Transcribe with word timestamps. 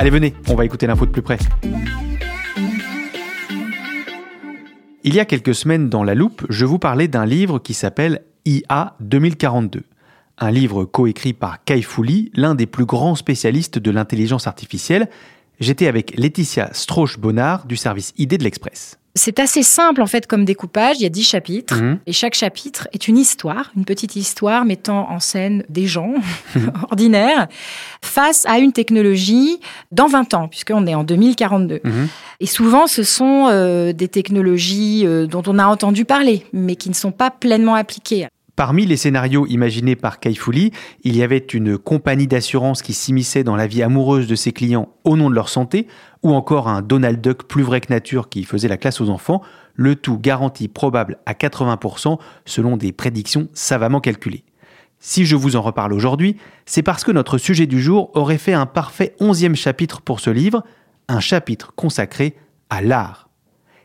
Allez, 0.00 0.10
venez, 0.10 0.32
on 0.48 0.54
va 0.54 0.64
écouter 0.64 0.86
l'info 0.86 1.06
de 1.06 1.10
plus 1.10 1.22
près. 1.22 1.38
Il 5.02 5.12
y 5.12 5.18
a 5.18 5.24
quelques 5.24 5.56
semaines 5.56 5.88
dans 5.88 6.04
La 6.04 6.14
Loupe, 6.14 6.46
je 6.48 6.64
vous 6.64 6.78
parlais 6.78 7.08
d'un 7.08 7.26
livre 7.26 7.58
qui 7.58 7.74
s'appelle 7.74 8.22
IA 8.44 8.94
2042. 9.00 9.82
Un 10.38 10.50
livre 10.52 10.84
coécrit 10.84 11.32
par 11.32 11.64
Kai 11.64 11.82
Fouli, 11.82 12.30
l'un 12.34 12.54
des 12.54 12.66
plus 12.66 12.84
grands 12.84 13.16
spécialistes 13.16 13.80
de 13.80 13.90
l'intelligence 13.90 14.46
artificielle. 14.46 15.08
J'étais 15.58 15.88
avec 15.88 16.16
Laetitia 16.16 16.70
Strauch-Bonnard 16.72 17.66
du 17.66 17.74
service 17.74 18.14
ID 18.16 18.38
de 18.38 18.44
l'Express. 18.44 19.00
C'est 19.18 19.40
assez 19.40 19.62
simple 19.62 20.00
en 20.00 20.06
fait 20.06 20.26
comme 20.26 20.44
découpage. 20.44 20.96
Il 20.98 21.02
y 21.02 21.06
a 21.06 21.10
dix 21.10 21.24
chapitres 21.24 21.74
Mhm. 21.76 21.98
et 22.06 22.12
chaque 22.12 22.34
chapitre 22.34 22.88
est 22.92 23.08
une 23.08 23.18
histoire, 23.18 23.70
une 23.76 23.84
petite 23.84 24.16
histoire 24.16 24.64
mettant 24.64 25.10
en 25.10 25.18
scène 25.20 25.64
des 25.68 25.86
gens 25.86 26.14
ordinaires 26.90 27.48
face 28.00 28.46
à 28.46 28.58
une 28.58 28.72
technologie 28.72 29.58
dans 29.92 30.06
20 30.06 30.34
ans, 30.34 30.48
puisqu'on 30.48 30.86
est 30.86 30.94
en 30.94 31.04
2042. 31.04 31.80
Mhm. 31.84 32.08
Et 32.40 32.46
souvent, 32.46 32.86
ce 32.86 33.02
sont 33.02 33.48
euh, 33.50 33.92
des 33.92 34.08
technologies 34.08 35.02
euh, 35.04 35.26
dont 35.26 35.42
on 35.46 35.58
a 35.58 35.66
entendu 35.66 36.04
parler, 36.04 36.46
mais 36.52 36.76
qui 36.76 36.88
ne 36.88 36.94
sont 36.94 37.10
pas 37.12 37.30
pleinement 37.30 37.74
appliquées. 37.74 38.28
Parmi 38.56 38.86
les 38.86 38.96
scénarios 38.96 39.46
imaginés 39.46 39.94
par 39.94 40.18
Kai 40.18 40.34
Fouli, 40.34 40.72
il 41.04 41.16
y 41.16 41.22
avait 41.22 41.38
une 41.52 41.78
compagnie 41.78 42.26
d'assurance 42.26 42.82
qui 42.82 42.92
s'immisçait 42.92 43.44
dans 43.44 43.54
la 43.54 43.68
vie 43.68 43.84
amoureuse 43.84 44.26
de 44.26 44.34
ses 44.34 44.50
clients 44.50 44.88
au 45.04 45.16
nom 45.16 45.30
de 45.30 45.34
leur 45.36 45.48
santé, 45.48 45.86
ou 46.22 46.34
encore 46.34 46.68
un 46.68 46.82
Donald 46.82 47.20
Duck 47.20 47.44
plus 47.44 47.62
vrai 47.62 47.80
que 47.80 47.92
nature 47.92 48.28
qui 48.28 48.44
faisait 48.44 48.68
la 48.68 48.76
classe 48.76 49.00
aux 49.00 49.10
enfants, 49.10 49.42
le 49.74 49.94
tout 49.94 50.18
garanti 50.18 50.68
probable 50.68 51.18
à 51.26 51.32
80% 51.34 52.18
selon 52.44 52.76
des 52.76 52.92
prédictions 52.92 53.48
savamment 53.52 54.00
calculées. 54.00 54.44
Si 55.00 55.24
je 55.24 55.36
vous 55.36 55.54
en 55.54 55.62
reparle 55.62 55.92
aujourd'hui, 55.92 56.36
c'est 56.66 56.82
parce 56.82 57.04
que 57.04 57.12
notre 57.12 57.38
sujet 57.38 57.66
du 57.66 57.80
jour 57.80 58.10
aurait 58.14 58.38
fait 58.38 58.52
un 58.52 58.66
parfait 58.66 59.14
onzième 59.20 59.54
chapitre 59.54 60.00
pour 60.00 60.18
ce 60.18 60.30
livre, 60.30 60.64
un 61.06 61.20
chapitre 61.20 61.72
consacré 61.76 62.36
à 62.68 62.82
l'art. 62.82 63.28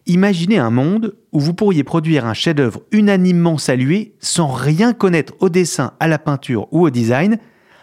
Imaginez 0.05 0.57
un 0.57 0.71
monde 0.71 1.15
où 1.31 1.39
vous 1.39 1.53
pourriez 1.53 1.83
produire 1.83 2.25
un 2.25 2.33
chef-d'œuvre 2.33 2.81
unanimement 2.91 3.57
salué 3.57 4.15
sans 4.19 4.47
rien 4.47 4.91
connaître 4.91 5.33
au 5.39 5.49
dessin, 5.49 5.93
à 5.99 6.07
la 6.07 6.19
peinture 6.19 6.67
ou 6.71 6.85
au 6.85 6.89
design, 6.89 7.37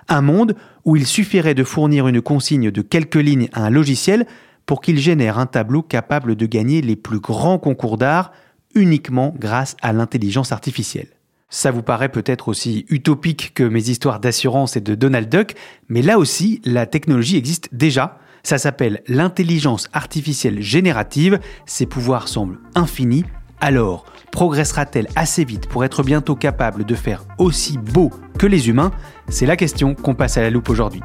un 0.08 0.20
monde 0.20 0.54
où 0.84 0.96
il 0.96 1.06
suffirait 1.06 1.54
de 1.54 1.64
fournir 1.64 2.08
une 2.08 2.20
consigne 2.20 2.70
de 2.70 2.82
quelques 2.82 3.16
lignes 3.16 3.48
à 3.52 3.64
un 3.64 3.70
logiciel 3.70 4.26
pour 4.66 4.80
qu'il 4.80 4.98
génère 4.98 5.38
un 5.38 5.46
tableau 5.46 5.82
capable 5.82 6.36
de 6.36 6.46
gagner 6.46 6.80
les 6.80 6.96
plus 6.96 7.20
grands 7.20 7.58
concours 7.58 7.98
d'art 7.98 8.32
uniquement 8.74 9.34
grâce 9.38 9.76
à 9.82 9.92
l'intelligence 9.92 10.52
artificielle. 10.52 11.08
Ça 11.48 11.72
vous 11.72 11.82
paraît 11.82 12.10
peut-être 12.10 12.46
aussi 12.46 12.86
utopique 12.88 13.52
que 13.54 13.64
mes 13.64 13.90
histoires 13.90 14.20
d'assurance 14.20 14.76
et 14.76 14.80
de 14.80 14.94
Donald 14.94 15.28
Duck, 15.28 15.54
mais 15.88 16.02
là 16.02 16.18
aussi, 16.18 16.60
la 16.64 16.86
technologie 16.86 17.36
existe 17.36 17.68
déjà. 17.72 18.18
Ça 18.44 18.56
s'appelle 18.56 19.02
l'intelligence 19.08 19.88
artificielle 19.92 20.62
générative. 20.62 21.40
Ses 21.66 21.86
pouvoirs 21.86 22.28
semblent 22.28 22.60
infinis. 22.76 23.24
Alors, 23.60 24.06
progressera-t-elle 24.32 25.08
assez 25.16 25.44
vite 25.44 25.68
pour 25.68 25.84
être 25.84 26.02
bientôt 26.02 26.34
capable 26.34 26.84
de 26.84 26.94
faire 26.94 27.24
aussi 27.38 27.76
beau 27.76 28.10
que 28.38 28.46
les 28.46 28.68
humains? 28.68 28.90
C'est 29.28 29.46
la 29.46 29.56
question 29.56 29.94
qu'on 29.94 30.14
passe 30.14 30.38
à 30.38 30.42
la 30.42 30.50
loupe 30.50 30.70
aujourd'hui. 30.70 31.02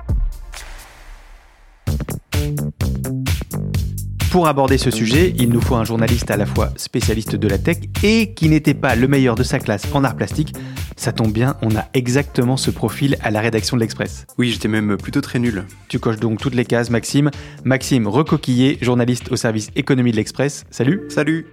Pour 4.32 4.48
aborder 4.48 4.78
ce 4.78 4.92
sujet, 4.92 5.34
il 5.38 5.50
nous 5.50 5.62
faut 5.62 5.76
un 5.76 5.86
journaliste 5.86 6.30
à 6.30 6.38
la 6.38 6.46
fois 6.46 6.70
spécialiste 6.76 7.36
de 7.36 7.48
la 7.48 7.58
tech 7.58 7.78
et 8.04 8.34
qui 8.34 8.50
n'était 8.50 8.74
pas 8.74 8.96
le 8.96 9.08
meilleur 9.08 9.36
de 9.36 9.44
sa 9.44 9.60
classe 9.60 9.88
en 9.94 10.04
art 10.04 10.16
plastique. 10.16 10.54
Ça 10.98 11.12
tombe 11.12 11.32
bien, 11.32 11.56
on 11.62 11.76
a 11.76 11.86
exactement 11.94 12.58
ce 12.58 12.72
profil 12.72 13.18
à 13.22 13.32
la 13.32 13.42
rédaction 13.42 13.78
de 13.78 13.82
l'Express. 13.82 14.26
Oui, 14.38 14.52
j'étais 14.52 14.68
même 14.68 14.98
plutôt 14.98 15.22
très 15.22 15.40
nul. 15.40 15.66
Tu 15.88 16.00
coches 16.00 16.20
donc 16.20 16.40
toutes 16.40 16.56
les 16.56 16.66
cases, 16.66 16.90
Maxime. 16.90 17.32
Maxime 17.64 18.08
Recoquillé, 18.08 18.78
journaliste 18.82 19.32
au 19.32 19.36
service 19.36 19.72
économie 19.76 20.12
de 20.12 20.18
l'Express. 20.18 20.66
Salut 20.70 21.02
Salut 21.10 21.48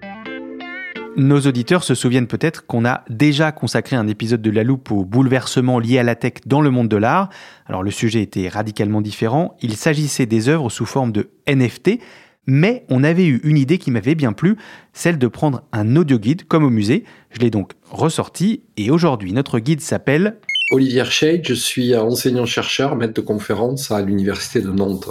Nos 1.16 1.40
auditeurs 1.40 1.84
se 1.84 1.94
souviennent 1.94 2.26
peut-être 2.26 2.64
qu'on 2.64 2.86
a 2.86 3.04
déjà 3.10 3.52
consacré 3.52 3.96
un 3.96 4.08
épisode 4.08 4.40
de 4.40 4.50
La 4.50 4.64
Loupe 4.64 4.90
aux 4.90 5.04
bouleversements 5.04 5.78
liés 5.78 5.98
à 5.98 6.02
la 6.02 6.14
tech 6.14 6.34
dans 6.46 6.62
le 6.62 6.70
monde 6.70 6.88
de 6.88 6.96
l'art. 6.96 7.28
Alors 7.66 7.82
le 7.82 7.90
sujet 7.90 8.22
était 8.22 8.48
radicalement 8.48 9.02
différent. 9.02 9.56
Il 9.60 9.76
s'agissait 9.76 10.24
des 10.24 10.48
œuvres 10.48 10.70
sous 10.70 10.86
forme 10.86 11.12
de 11.12 11.28
NFT, 11.46 11.98
mais 12.46 12.86
on 12.88 13.04
avait 13.04 13.26
eu 13.26 13.42
une 13.44 13.58
idée 13.58 13.76
qui 13.76 13.90
m'avait 13.90 14.14
bien 14.14 14.32
plu, 14.32 14.56
celle 14.94 15.18
de 15.18 15.26
prendre 15.26 15.64
un 15.72 15.96
audio 15.96 16.18
guide 16.18 16.44
comme 16.48 16.64
au 16.64 16.70
musée. 16.70 17.04
Je 17.30 17.40
l'ai 17.40 17.50
donc 17.50 17.72
ressorti 17.90 18.62
et 18.78 18.90
aujourd'hui 18.90 19.34
notre 19.34 19.58
guide 19.58 19.82
s'appelle 19.82 20.38
Olivier 20.70 21.04
Shade, 21.04 21.42
je 21.44 21.52
suis 21.52 21.94
enseignant-chercheur, 21.94 22.96
maître 22.96 23.12
de 23.12 23.20
conférence 23.20 23.90
à 23.90 24.00
l'Université 24.00 24.62
de 24.62 24.70
Nantes. 24.70 25.10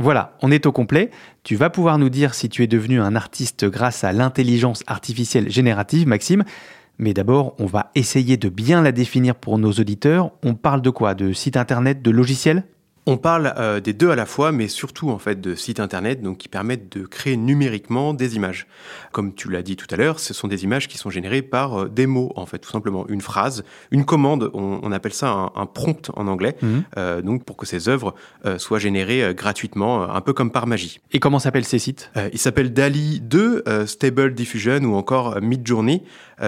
Voilà, 0.00 0.38
on 0.40 0.50
est 0.50 0.64
au 0.64 0.72
complet. 0.72 1.10
Tu 1.42 1.56
vas 1.56 1.68
pouvoir 1.68 1.98
nous 1.98 2.08
dire 2.08 2.32
si 2.32 2.48
tu 2.48 2.62
es 2.62 2.66
devenu 2.66 3.02
un 3.02 3.14
artiste 3.14 3.66
grâce 3.66 4.02
à 4.02 4.12
l'intelligence 4.12 4.82
artificielle 4.86 5.50
générative, 5.50 6.06
Maxime. 6.08 6.42
Mais 6.96 7.12
d'abord, 7.12 7.54
on 7.58 7.66
va 7.66 7.90
essayer 7.94 8.38
de 8.38 8.48
bien 8.48 8.80
la 8.80 8.92
définir 8.92 9.34
pour 9.34 9.58
nos 9.58 9.72
auditeurs. 9.72 10.32
On 10.42 10.54
parle 10.54 10.80
de 10.80 10.88
quoi? 10.88 11.12
De 11.12 11.34
site 11.34 11.58
internet, 11.58 12.00
de 12.00 12.10
logiciel 12.10 12.64
On 13.06 13.16
parle 13.16 13.54
euh, 13.56 13.80
des 13.80 13.92
deux 13.92 14.10
à 14.10 14.16
la 14.16 14.26
fois, 14.26 14.52
mais 14.52 14.68
surtout 14.68 15.10
en 15.10 15.18
fait 15.18 15.40
de 15.40 15.54
sites 15.54 15.80
internet 15.80 16.22
donc 16.22 16.38
qui 16.38 16.48
permettent 16.48 16.96
de 16.96 17.06
créer 17.06 17.36
numériquement 17.36 18.14
des 18.14 18.36
images. 18.36 18.66
Comme 19.12 19.34
tu 19.34 19.50
l'as 19.50 19.62
dit 19.62 19.76
tout 19.76 19.86
à 19.90 19.96
l'heure, 19.96 20.20
ce 20.20 20.34
sont 20.34 20.48
des 20.48 20.64
images 20.64 20.86
qui 20.86 20.98
sont 20.98 21.10
générées 21.10 21.42
par 21.42 21.82
euh, 21.82 21.88
des 21.88 22.06
mots 22.06 22.32
en 22.36 22.46
fait, 22.46 22.58
tout 22.58 22.70
simplement 22.70 23.06
une 23.08 23.20
phrase, 23.20 23.64
une 23.90 24.04
commande. 24.04 24.50
On, 24.54 24.80
on 24.82 24.92
appelle 24.92 25.14
ça 25.14 25.30
un, 25.30 25.50
un 25.56 25.66
prompt 25.66 26.10
en 26.14 26.26
anglais. 26.26 26.56
Mhm. 26.62 26.84
Euh, 26.96 27.22
donc 27.22 27.44
pour 27.44 27.56
que 27.56 27.66
ces 27.66 27.88
œuvres 27.88 28.14
soient 28.58 28.78
générées 28.78 29.34
gratuitement, 29.34 30.10
un 30.10 30.20
peu 30.20 30.32
comme 30.32 30.50
par 30.50 30.66
magie. 30.66 31.00
Et 31.12 31.20
comment 31.20 31.38
s'appellent 31.38 31.64
ces 31.64 31.78
sites? 31.78 32.10
Euh, 32.16 32.28
il 32.32 32.38
s'appelle 32.38 32.72
DALI 32.72 33.20
2, 33.20 33.64
euh, 33.66 33.86
Stable 33.86 34.34
Diffusion 34.34 34.80
ou 34.84 34.94
encore 34.94 35.40
Midjourney, 35.40 36.02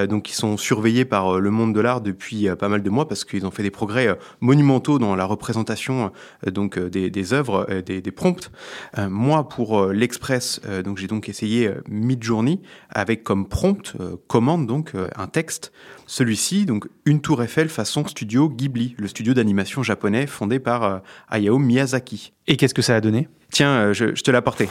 donc 0.08 0.22
qui 0.22 0.34
sont 0.34 0.56
surveillés 0.56 1.04
par 1.04 1.38
le 1.38 1.50
monde 1.50 1.74
de 1.74 1.80
l'art 1.80 2.00
depuis 2.00 2.48
pas 2.58 2.68
mal 2.68 2.82
de 2.82 2.88
mois 2.88 3.06
parce 3.06 3.26
qu'ils 3.26 3.44
ont 3.44 3.50
fait 3.50 3.62
des 3.62 3.70
progrès 3.70 4.16
monumentaux 4.40 4.98
dans 4.98 5.14
la 5.14 5.26
représentation 5.26 6.12
donc 6.50 6.78
euh, 6.78 6.90
des, 6.90 7.10
des 7.10 7.32
œuvres, 7.32 7.66
euh, 7.70 7.82
des, 7.82 8.00
des 8.00 8.10
prompts. 8.10 8.50
Euh, 8.98 9.08
moi, 9.08 9.48
pour 9.48 9.78
euh, 9.78 9.92
l'Express, 9.92 10.60
euh, 10.66 10.82
donc 10.82 10.98
j'ai 10.98 11.06
donc 11.06 11.28
essayé 11.28 11.68
euh, 11.68 11.82
Midjourney 11.88 12.60
avec 12.90 13.22
comme 13.22 13.48
prompt 13.48 13.94
euh, 14.00 14.16
commande 14.26 14.66
donc 14.66 14.94
euh, 14.94 15.08
un 15.16 15.26
texte. 15.26 15.72
Celui-ci, 16.06 16.66
donc 16.66 16.88
une 17.04 17.20
tour 17.20 17.42
Eiffel 17.42 17.68
façon 17.68 18.06
studio 18.06 18.48
Ghibli, 18.48 18.94
le 18.98 19.08
studio 19.08 19.34
d'animation 19.34 19.82
japonais 19.82 20.26
fondé 20.26 20.58
par 20.58 20.82
euh, 20.82 20.98
Hayao 21.28 21.58
Miyazaki. 21.58 22.32
Et 22.46 22.56
qu'est-ce 22.56 22.74
que 22.74 22.82
ça 22.82 22.96
a 22.96 23.00
donné? 23.00 23.28
Tiens, 23.50 23.70
euh, 23.70 23.92
je, 23.92 24.14
je 24.14 24.22
te 24.22 24.30
l'ai 24.30 24.36
apporté. 24.36 24.68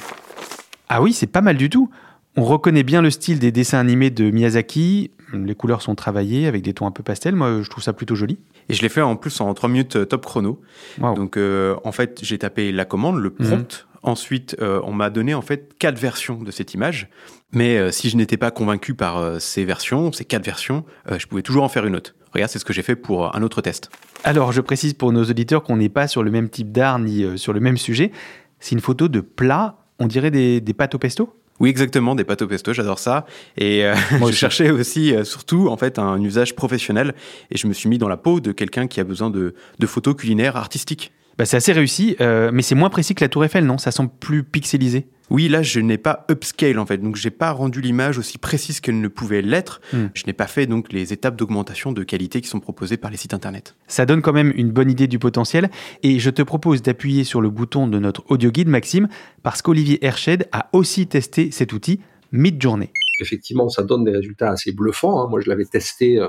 Ah 0.89 1.01
oui, 1.01 1.13
c'est 1.13 1.27
pas 1.27 1.41
mal 1.41 1.55
du 1.55 1.69
tout. 1.69 1.89
On 2.37 2.45
reconnaît 2.45 2.83
bien 2.83 3.01
le 3.01 3.09
style 3.09 3.39
des 3.39 3.51
dessins 3.51 3.79
animés 3.79 4.09
de 4.09 4.31
Miyazaki. 4.31 5.11
Les 5.33 5.55
couleurs 5.55 5.81
sont 5.81 5.95
travaillées 5.95 6.47
avec 6.47 6.61
des 6.61 6.73
tons 6.73 6.87
un 6.87 6.91
peu 6.91 7.03
pastels. 7.03 7.35
Moi, 7.35 7.61
je 7.61 7.69
trouve 7.69 7.83
ça 7.83 7.91
plutôt 7.91 8.15
joli. 8.15 8.39
Et 8.69 8.73
je 8.73 8.81
l'ai 8.81 8.89
fait 8.89 9.01
en 9.01 9.17
plus 9.17 9.41
en 9.41 9.53
3 9.53 9.69
minutes 9.69 9.97
euh, 9.97 10.05
top 10.05 10.25
chrono. 10.25 10.61
Wow. 10.99 11.15
Donc 11.15 11.35
euh, 11.35 11.75
en 11.83 11.91
fait, 11.91 12.19
j'ai 12.23 12.37
tapé 12.37 12.71
la 12.71 12.85
commande, 12.85 13.17
le 13.17 13.31
prompt. 13.31 13.87
Ensuite, 14.03 14.55
euh, 14.61 14.81
on 14.83 14.93
m'a 14.93 15.09
donné 15.09 15.33
en 15.33 15.41
fait 15.41 15.73
quatre 15.77 15.99
versions 15.99 16.41
de 16.41 16.51
cette 16.51 16.73
image. 16.73 17.09
Mais 17.51 17.77
euh, 17.77 17.91
si 17.91 18.09
je 18.09 18.15
n'étais 18.15 18.37
pas 18.37 18.49
convaincu 18.49 18.93
par 18.93 19.41
ces 19.41 19.65
versions, 19.65 20.13
ces 20.13 20.23
quatre 20.23 20.45
versions, 20.45 20.85
je 21.09 21.25
pouvais 21.27 21.41
toujours 21.41 21.63
en 21.63 21.69
faire 21.69 21.85
une 21.85 21.95
autre. 21.97 22.15
Regarde, 22.33 22.49
c'est 22.49 22.59
ce 22.59 22.65
que 22.65 22.73
j'ai 22.73 22.81
fait 22.81 22.95
pour 22.95 23.35
un 23.35 23.43
autre 23.43 23.61
test. 23.61 23.89
Alors, 24.23 24.53
je 24.53 24.61
précise 24.61 24.93
pour 24.93 25.11
nos 25.11 25.25
auditeurs 25.25 25.63
qu'on 25.63 25.75
n'est 25.75 25.89
pas 25.89 26.07
sur 26.07 26.23
le 26.23 26.31
même 26.31 26.49
type 26.49 26.71
d'art 26.71 26.97
ni 26.97 27.37
sur 27.37 27.51
le 27.51 27.59
même 27.59 27.77
sujet. 27.77 28.11
C'est 28.59 28.71
une 28.71 28.79
photo 28.79 29.09
de 29.09 29.19
plat, 29.19 29.83
on 29.99 30.07
dirait 30.07 30.31
des, 30.31 30.61
des 30.61 30.73
pâtes 30.73 30.95
au 30.95 30.97
pesto? 30.97 31.40
Oui, 31.61 31.69
exactement, 31.69 32.15
des 32.15 32.23
pâtes 32.23 32.41
au 32.41 32.47
pesto, 32.47 32.73
j'adore 32.73 32.97
ça. 32.97 33.27
Et 33.55 33.85
euh, 33.85 33.93
je 34.17 34.23
aussi. 34.23 34.33
cherchais 34.33 34.71
aussi, 34.71 35.13
euh, 35.13 35.23
surtout, 35.23 35.67
en 35.67 35.77
fait, 35.77 35.99
un 35.99 36.19
usage 36.19 36.55
professionnel. 36.55 37.13
Et 37.51 37.57
je 37.57 37.67
me 37.67 37.73
suis 37.73 37.87
mis 37.87 37.99
dans 37.99 38.07
la 38.07 38.17
peau 38.17 38.39
de 38.39 38.51
quelqu'un 38.51 38.87
qui 38.87 38.99
a 38.99 39.03
besoin 39.03 39.29
de, 39.29 39.53
de 39.77 39.87
photos 39.87 40.15
culinaires 40.15 40.55
artistiques. 40.55 41.11
Bah, 41.37 41.45
C'est 41.45 41.57
assez 41.57 41.73
réussi, 41.73 42.15
euh, 42.21 42.51
mais 42.53 42.61
c'est 42.61 42.75
moins 42.75 42.89
précis 42.89 43.15
que 43.15 43.23
la 43.23 43.29
Tour 43.29 43.45
Eiffel, 43.45 43.65
non? 43.65 43.77
Ça 43.77 43.91
semble 43.91 44.11
plus 44.19 44.43
pixelisé. 44.43 45.07
Oui, 45.29 45.47
là, 45.47 45.61
je 45.63 45.79
n'ai 45.79 45.97
pas 45.97 46.25
upscale 46.29 46.77
en 46.77 46.85
fait, 46.85 46.97
donc 46.97 47.15
j'ai 47.15 47.29
pas 47.29 47.51
rendu 47.51 47.79
l'image 47.79 48.17
aussi 48.17 48.37
précise 48.37 48.81
qu'elle 48.81 48.99
ne 48.99 49.07
pouvait 49.07 49.41
l'être. 49.41 49.79
Hmm. 49.93 50.07
Je 50.13 50.23
n'ai 50.27 50.33
pas 50.33 50.45
fait 50.47 50.65
donc 50.65 50.91
les 50.91 51.13
étapes 51.13 51.37
d'augmentation 51.37 51.93
de 51.93 52.03
qualité 52.03 52.41
qui 52.41 52.49
sont 52.49 52.59
proposées 52.59 52.97
par 52.97 53.09
les 53.09 53.15
sites 53.15 53.33
internet. 53.33 53.75
Ça 53.87 54.05
donne 54.05 54.21
quand 54.21 54.33
même 54.33 54.51
une 54.57 54.71
bonne 54.71 54.91
idée 54.91 55.07
du 55.07 55.19
potentiel. 55.19 55.69
Et 56.03 56.19
je 56.19 56.29
te 56.29 56.41
propose 56.41 56.81
d'appuyer 56.81 57.23
sur 57.23 57.39
le 57.39 57.49
bouton 57.49 57.87
de 57.87 57.97
notre 57.97 58.25
audio 58.27 58.51
guide, 58.51 58.67
Maxime, 58.67 59.07
parce 59.41 59.61
qu'Olivier 59.61 60.05
Herched 60.05 60.49
a 60.51 60.67
aussi 60.73 61.07
testé 61.07 61.49
cet 61.51 61.71
outil 61.71 62.01
Midjourney. 62.33 62.89
Effectivement, 63.21 63.69
ça 63.69 63.83
donne 63.83 64.03
des 64.03 64.11
résultats 64.11 64.51
assez 64.51 64.73
bluffants. 64.73 65.21
hein. 65.23 65.27
Moi, 65.29 65.39
je 65.39 65.49
l'avais 65.49 65.65
testé 65.65 66.19
euh, 66.19 66.27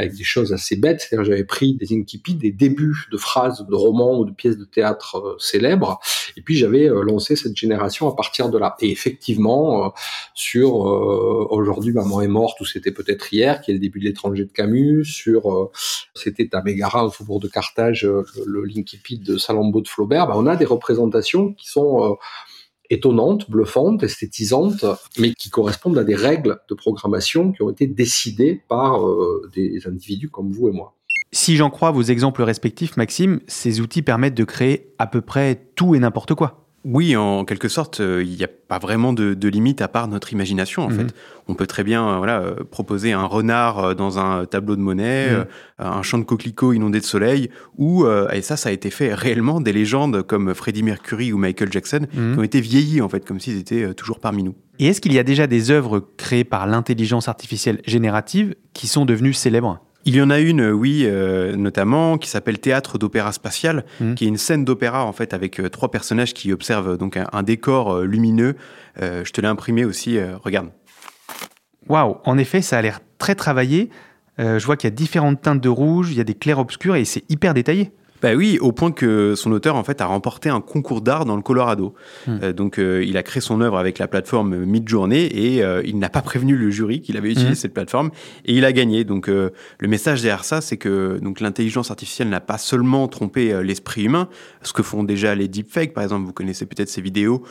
avec 0.00 0.14
des 0.14 0.24
choses 0.24 0.52
assez 0.52 0.76
bêtes. 0.76 1.00
C'est-à-dire, 1.00 1.30
j'avais 1.30 1.44
pris 1.44 1.74
des 1.74 1.94
incipits, 1.94 2.34
des 2.34 2.50
débuts 2.50 3.06
de 3.12 3.16
phrases 3.16 3.66
de 3.68 3.74
romans 3.74 4.18
ou 4.18 4.24
de 4.24 4.32
pièces 4.32 4.56
de 4.56 4.64
théâtre 4.64 5.18
euh, 5.18 5.36
célèbres, 5.38 6.00
et 6.36 6.42
puis 6.42 6.56
j'avais 6.56 6.88
euh, 6.88 7.02
lancé 7.02 7.36
cette 7.36 7.56
génération 7.56 8.08
à 8.08 8.16
partir 8.16 8.48
de 8.48 8.58
là. 8.58 8.76
Et 8.80 8.90
effectivement, 8.90 9.84
euh, 9.84 9.88
sur 10.34 10.88
euh, 10.88 11.46
aujourd'hui, 11.50 11.92
maman 11.92 12.20
est 12.22 12.28
morte, 12.28 12.60
ou 12.60 12.64
c'était 12.64 12.92
peut-être 12.92 13.32
hier, 13.32 13.60
qui 13.60 13.70
est 13.70 13.74
le 13.74 13.80
début 13.80 14.00
de 14.00 14.04
l'étranger 14.04 14.44
de 14.44 14.52
Camus, 14.52 15.04
sur 15.04 15.52
euh, 15.52 15.70
c'était 16.14 16.48
à 16.54 16.62
Mégara, 16.62 17.06
au 17.06 17.10
faubourg 17.10 17.40
de 17.40 17.48
Carthage, 17.48 18.04
le, 18.04 18.24
le 18.46 18.64
Linkipit 18.64 19.18
de 19.18 19.36
Salammbô 19.36 19.80
de 19.80 19.88
Flaubert, 19.88 20.26
ben, 20.26 20.34
on 20.36 20.46
a 20.46 20.56
des 20.56 20.64
représentations 20.64 21.52
qui 21.52 21.68
sont 21.68 22.04
euh, 22.04 22.14
étonnantes, 22.90 23.50
bluffantes, 23.50 24.02
esthétisantes, 24.02 24.84
mais 25.18 25.32
qui 25.32 25.48
correspondent 25.48 25.98
à 25.98 26.04
des 26.04 26.16
règles 26.16 26.58
de 26.68 26.74
programmation 26.74 27.52
qui 27.52 27.62
ont 27.62 27.70
été 27.70 27.86
décidées 27.86 28.60
par 28.68 29.06
euh, 29.06 29.48
des 29.54 29.86
individus 29.86 30.28
comme 30.28 30.50
vous 30.50 30.68
et 30.68 30.72
moi. 30.72 30.94
Si 31.32 31.56
j'en 31.56 31.70
crois 31.70 31.92
vos 31.92 32.02
exemples 32.02 32.42
respectifs, 32.42 32.96
Maxime, 32.96 33.40
ces 33.46 33.80
outils 33.80 34.02
permettent 34.02 34.34
de 34.34 34.44
créer 34.44 34.92
à 34.98 35.06
peu 35.06 35.20
près 35.20 35.70
tout 35.76 35.94
et 35.94 36.00
n'importe 36.00 36.34
quoi. 36.34 36.69
Oui, 36.84 37.14
en 37.14 37.44
quelque 37.44 37.68
sorte, 37.68 38.00
euh, 38.00 38.22
il 38.24 38.36
n'y 38.36 38.42
a 38.42 38.48
pas 38.48 38.78
vraiment 38.78 39.12
de, 39.12 39.34
de 39.34 39.48
limite 39.48 39.82
à 39.82 39.88
part 39.88 40.08
notre 40.08 40.32
imagination. 40.32 40.82
En 40.84 40.88
Mhm. 40.88 40.96
fait, 41.08 41.14
on 41.46 41.54
peut 41.54 41.66
très 41.66 41.84
bien, 41.84 42.08
euh, 42.08 42.16
voilà, 42.16 42.40
euh, 42.40 42.54
proposer 42.70 43.12
un 43.12 43.24
renard 43.26 43.94
dans 43.94 44.18
un 44.18 44.46
tableau 44.46 44.76
de 44.76 44.80
monnaie, 44.80 45.30
Mhm. 45.30 45.44
un 45.78 46.02
champ 46.02 46.16
de 46.18 46.24
coquelicots 46.24 46.72
inondé 46.72 46.98
de 47.00 47.04
soleil, 47.04 47.50
ou 47.76 48.06
et 48.32 48.40
ça, 48.40 48.56
ça 48.56 48.70
a 48.70 48.72
été 48.72 48.88
fait 48.88 49.12
réellement 49.12 49.60
des 49.60 49.72
légendes 49.74 50.22
comme 50.22 50.54
Freddie 50.54 50.82
Mercury 50.82 51.32
ou 51.34 51.38
Michael 51.38 51.70
Jackson 51.70 52.06
Mhm. 52.14 52.32
qui 52.34 52.38
ont 52.38 52.42
été 52.44 52.60
vieillis 52.62 53.02
en 53.02 53.08
fait, 53.10 53.26
comme 53.26 53.40
s'ils 53.40 53.58
étaient 53.58 53.92
toujours 53.92 54.18
parmi 54.18 54.42
nous. 54.42 54.54
Et 54.78 54.86
est-ce 54.86 55.02
qu'il 55.02 55.12
y 55.12 55.18
a 55.18 55.22
déjà 55.22 55.46
des 55.46 55.70
œuvres 55.70 56.00
créées 56.16 56.44
par 56.44 56.66
l'intelligence 56.66 57.28
artificielle 57.28 57.82
générative 57.86 58.54
qui 58.72 58.86
sont 58.86 59.04
devenues 59.04 59.34
célèbres? 59.34 59.80
Il 60.06 60.14
y 60.16 60.22
en 60.22 60.30
a 60.30 60.38
une, 60.38 60.60
euh, 60.62 60.72
oui, 60.72 61.02
euh, 61.04 61.54
notamment, 61.56 62.16
qui 62.16 62.28
s'appelle 62.28 62.58
Théâtre 62.58 62.96
d'opéra 62.98 63.32
spatial, 63.32 63.84
Mhm. 64.00 64.14
qui 64.14 64.24
est 64.24 64.28
une 64.28 64.38
scène 64.38 64.64
d'opéra 64.64 65.04
en 65.04 65.12
fait 65.12 65.34
avec 65.34 65.60
euh, 65.60 65.68
trois 65.68 65.90
personnages 65.90 66.32
qui 66.32 66.52
observent 66.52 66.96
donc 66.96 67.16
un, 67.18 67.26
un 67.32 67.42
décor 67.42 67.92
euh, 67.92 68.04
lumineux. 68.06 68.56
Je 69.00 69.30
te 69.30 69.40
l'ai 69.40 69.48
imprimé 69.48 69.84
aussi. 69.84 70.18
regarde. 70.44 70.68
Waouh, 71.88 72.16
en 72.24 72.36
effet, 72.38 72.60
ça 72.60 72.76
a 72.78 72.82
l'air 72.82 73.00
très 73.18 73.34
travaillé. 73.34 73.88
Je 74.38 74.64
vois 74.66 74.76
qu'il 74.76 74.88
y 74.88 74.92
a 74.92 74.94
différentes 74.94 75.40
teintes 75.40 75.60
de 75.60 75.68
rouge, 75.70 76.08
il 76.10 76.18
y 76.18 76.20
a 76.20 76.24
des 76.24 76.34
clairs-obscurs 76.34 76.96
et 76.96 77.04
c'est 77.04 77.24
hyper 77.30 77.54
détaillé. 77.54 77.92
Bah 78.22 78.34
oui, 78.34 78.58
au 78.60 78.72
point 78.72 78.92
que 78.92 79.34
son 79.34 79.52
auteur 79.52 79.76
en 79.76 79.84
fait 79.84 80.00
a 80.00 80.06
remporté 80.06 80.48
un 80.48 80.60
concours 80.60 81.00
d'art 81.00 81.24
dans 81.24 81.36
le 81.36 81.42
Colorado. 81.42 81.94
Hmm. 82.26 82.38
Euh, 82.42 82.52
donc 82.52 82.78
euh, 82.78 83.02
il 83.04 83.16
a 83.16 83.22
créé 83.22 83.40
son 83.40 83.60
œuvre 83.60 83.78
avec 83.78 83.98
la 83.98 84.08
plateforme 84.08 84.64
Midjourney 84.64 85.26
et 85.26 85.62
euh, 85.62 85.82
il 85.84 85.98
n'a 85.98 86.10
pas 86.10 86.22
prévenu 86.22 86.56
le 86.56 86.70
jury 86.70 87.00
qu'il 87.00 87.16
avait 87.16 87.30
utilisé 87.30 87.50
Hmm. 87.50 87.54
cette 87.54 87.74
plateforme 87.74 88.10
et 88.44 88.54
il 88.54 88.64
a 88.64 88.72
gagné. 88.72 89.04
Donc 89.04 89.26
le 89.28 89.52
message 89.88 90.22
derrière 90.22 90.44
ça, 90.44 90.60
c'est 90.60 90.76
que 90.76 91.18
donc 91.20 91.40
l'intelligence 91.40 91.90
artificielle 91.90 92.28
n'a 92.28 92.40
pas 92.40 92.58
seulement 92.58 93.08
trompé 93.08 93.62
l'esprit 93.62 94.04
humain, 94.04 94.28
ce 94.62 94.72
que 94.72 94.82
font 94.82 95.02
déjà 95.04 95.34
les 95.34 95.48
deepfakes 95.48 95.94
par 95.94 96.04
exemple. 96.04 96.26
Vous 96.26 96.32
connaissez 96.32 96.66
peut-être 96.66 96.88
ces 96.88 97.00
vidéos 97.00 97.42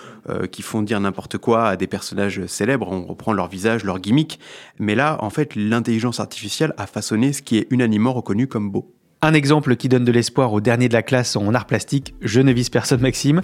qui 0.51 0.61
font 0.61 0.81
dire 0.81 0.99
n'importe 0.99 1.37
quoi 1.37 1.67
à 1.67 1.75
des 1.75 1.87
personnages 1.87 2.45
célèbres. 2.45 2.87
On 2.91 3.03
reprend 3.05 3.33
leur 3.33 3.47
visage, 3.47 3.83
leur 3.83 3.99
gimmick. 3.99 4.39
Mais 4.77 4.95
là, 4.95 5.17
en 5.21 5.29
fait, 5.29 5.55
l'intelligence 5.55 6.19
artificielle 6.19 6.73
a 6.77 6.87
façonné 6.87 7.33
ce 7.33 7.41
qui 7.41 7.57
est 7.57 7.67
unanimement 7.71 8.13
reconnu 8.13 8.47
comme 8.47 8.69
beau. 8.69 8.93
Un 9.21 9.33
exemple 9.33 9.75
qui 9.75 9.89
donne 9.89 10.05
de 10.05 10.13
l'espoir 10.13 10.53
au 10.53 10.61
dernier 10.61 10.87
de 10.87 10.93
la 10.93 11.03
classe 11.03 11.35
en 11.35 11.53
art 11.53 11.65
plastique, 11.65 12.15
je 12.21 12.39
ne 12.39 12.53
vise 12.53 12.69
personne 12.69 13.01
Maxime. 13.01 13.41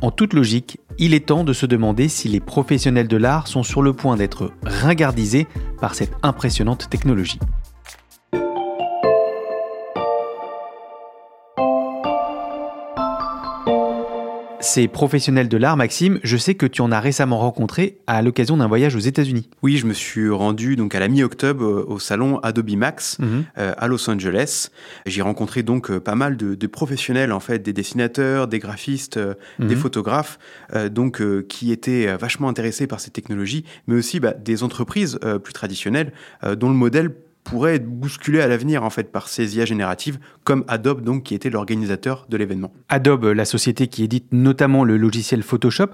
En 0.00 0.10
toute 0.10 0.32
logique, 0.32 0.78
il 0.98 1.12
est 1.12 1.26
temps 1.26 1.44
de 1.44 1.52
se 1.52 1.66
demander 1.66 2.08
si 2.08 2.28
les 2.28 2.40
professionnels 2.40 3.08
de 3.08 3.16
l'art 3.18 3.46
sont 3.46 3.62
sur 3.62 3.82
le 3.82 3.92
point 3.92 4.16
d'être 4.16 4.52
ringardisés 4.62 5.46
par 5.82 5.94
cette 5.94 6.12
impressionnante 6.22 6.88
technologie. 6.88 7.38
Ces 14.78 14.86
professionnels 14.86 15.48
de 15.48 15.56
l'art, 15.56 15.76
Maxime, 15.76 16.20
je 16.22 16.36
sais 16.36 16.54
que 16.54 16.64
tu 16.64 16.82
en 16.82 16.92
as 16.92 17.00
récemment 17.00 17.40
rencontré 17.40 17.98
à 18.06 18.22
l'occasion 18.22 18.56
d'un 18.58 18.68
voyage 18.68 18.94
aux 18.94 19.00
États-Unis. 19.00 19.50
Oui, 19.60 19.76
je 19.76 19.86
me 19.86 19.92
suis 19.92 20.30
rendu 20.30 20.76
donc 20.76 20.94
à 20.94 21.00
la 21.00 21.08
mi-octobre 21.08 21.64
euh, 21.64 21.84
au 21.88 21.98
salon 21.98 22.38
Adobe 22.44 22.70
Max 22.76 23.18
euh, 23.58 23.72
à 23.76 23.88
Los 23.88 24.08
Angeles. 24.08 24.68
J'ai 25.04 25.20
rencontré 25.20 25.64
donc 25.64 25.90
euh, 25.90 25.98
pas 25.98 26.14
mal 26.14 26.36
de, 26.36 26.54
de 26.54 26.66
professionnels 26.68 27.32
en 27.32 27.40
fait, 27.40 27.58
des 27.58 27.72
dessinateurs, 27.72 28.46
des 28.46 28.60
graphistes, 28.60 29.16
euh, 29.16 29.34
des 29.58 29.74
Mhm. 29.74 29.80
photographes, 29.80 30.38
euh, 30.76 30.88
donc 30.88 31.20
qui 31.48 31.72
étaient 31.72 32.16
vachement 32.16 32.48
intéressés 32.48 32.86
par 32.86 33.00
ces 33.00 33.10
technologies, 33.10 33.64
mais 33.88 33.96
aussi 33.96 34.20
bah, 34.20 34.32
des 34.32 34.62
entreprises 34.62 35.18
plus 35.42 35.52
traditionnelles 35.52 36.12
dont 36.56 36.68
le 36.68 36.76
modèle 36.76 37.10
pourrait 37.50 37.76
être 37.76 37.86
bousculé 37.86 38.40
à 38.40 38.46
l'avenir 38.46 38.84
en 38.84 38.90
fait 38.90 39.10
par 39.10 39.28
ces 39.28 39.56
IA 39.56 39.64
génératives, 39.64 40.18
comme 40.44 40.64
Adobe 40.68 41.02
donc 41.02 41.24
qui 41.24 41.34
était 41.34 41.50
l'organisateur 41.50 42.26
de 42.28 42.36
l'événement. 42.36 42.72
Adobe, 42.88 43.24
la 43.24 43.44
société 43.44 43.88
qui 43.88 44.04
édite 44.04 44.26
notamment 44.32 44.84
le 44.84 44.96
logiciel 44.96 45.42
Photoshop. 45.42 45.88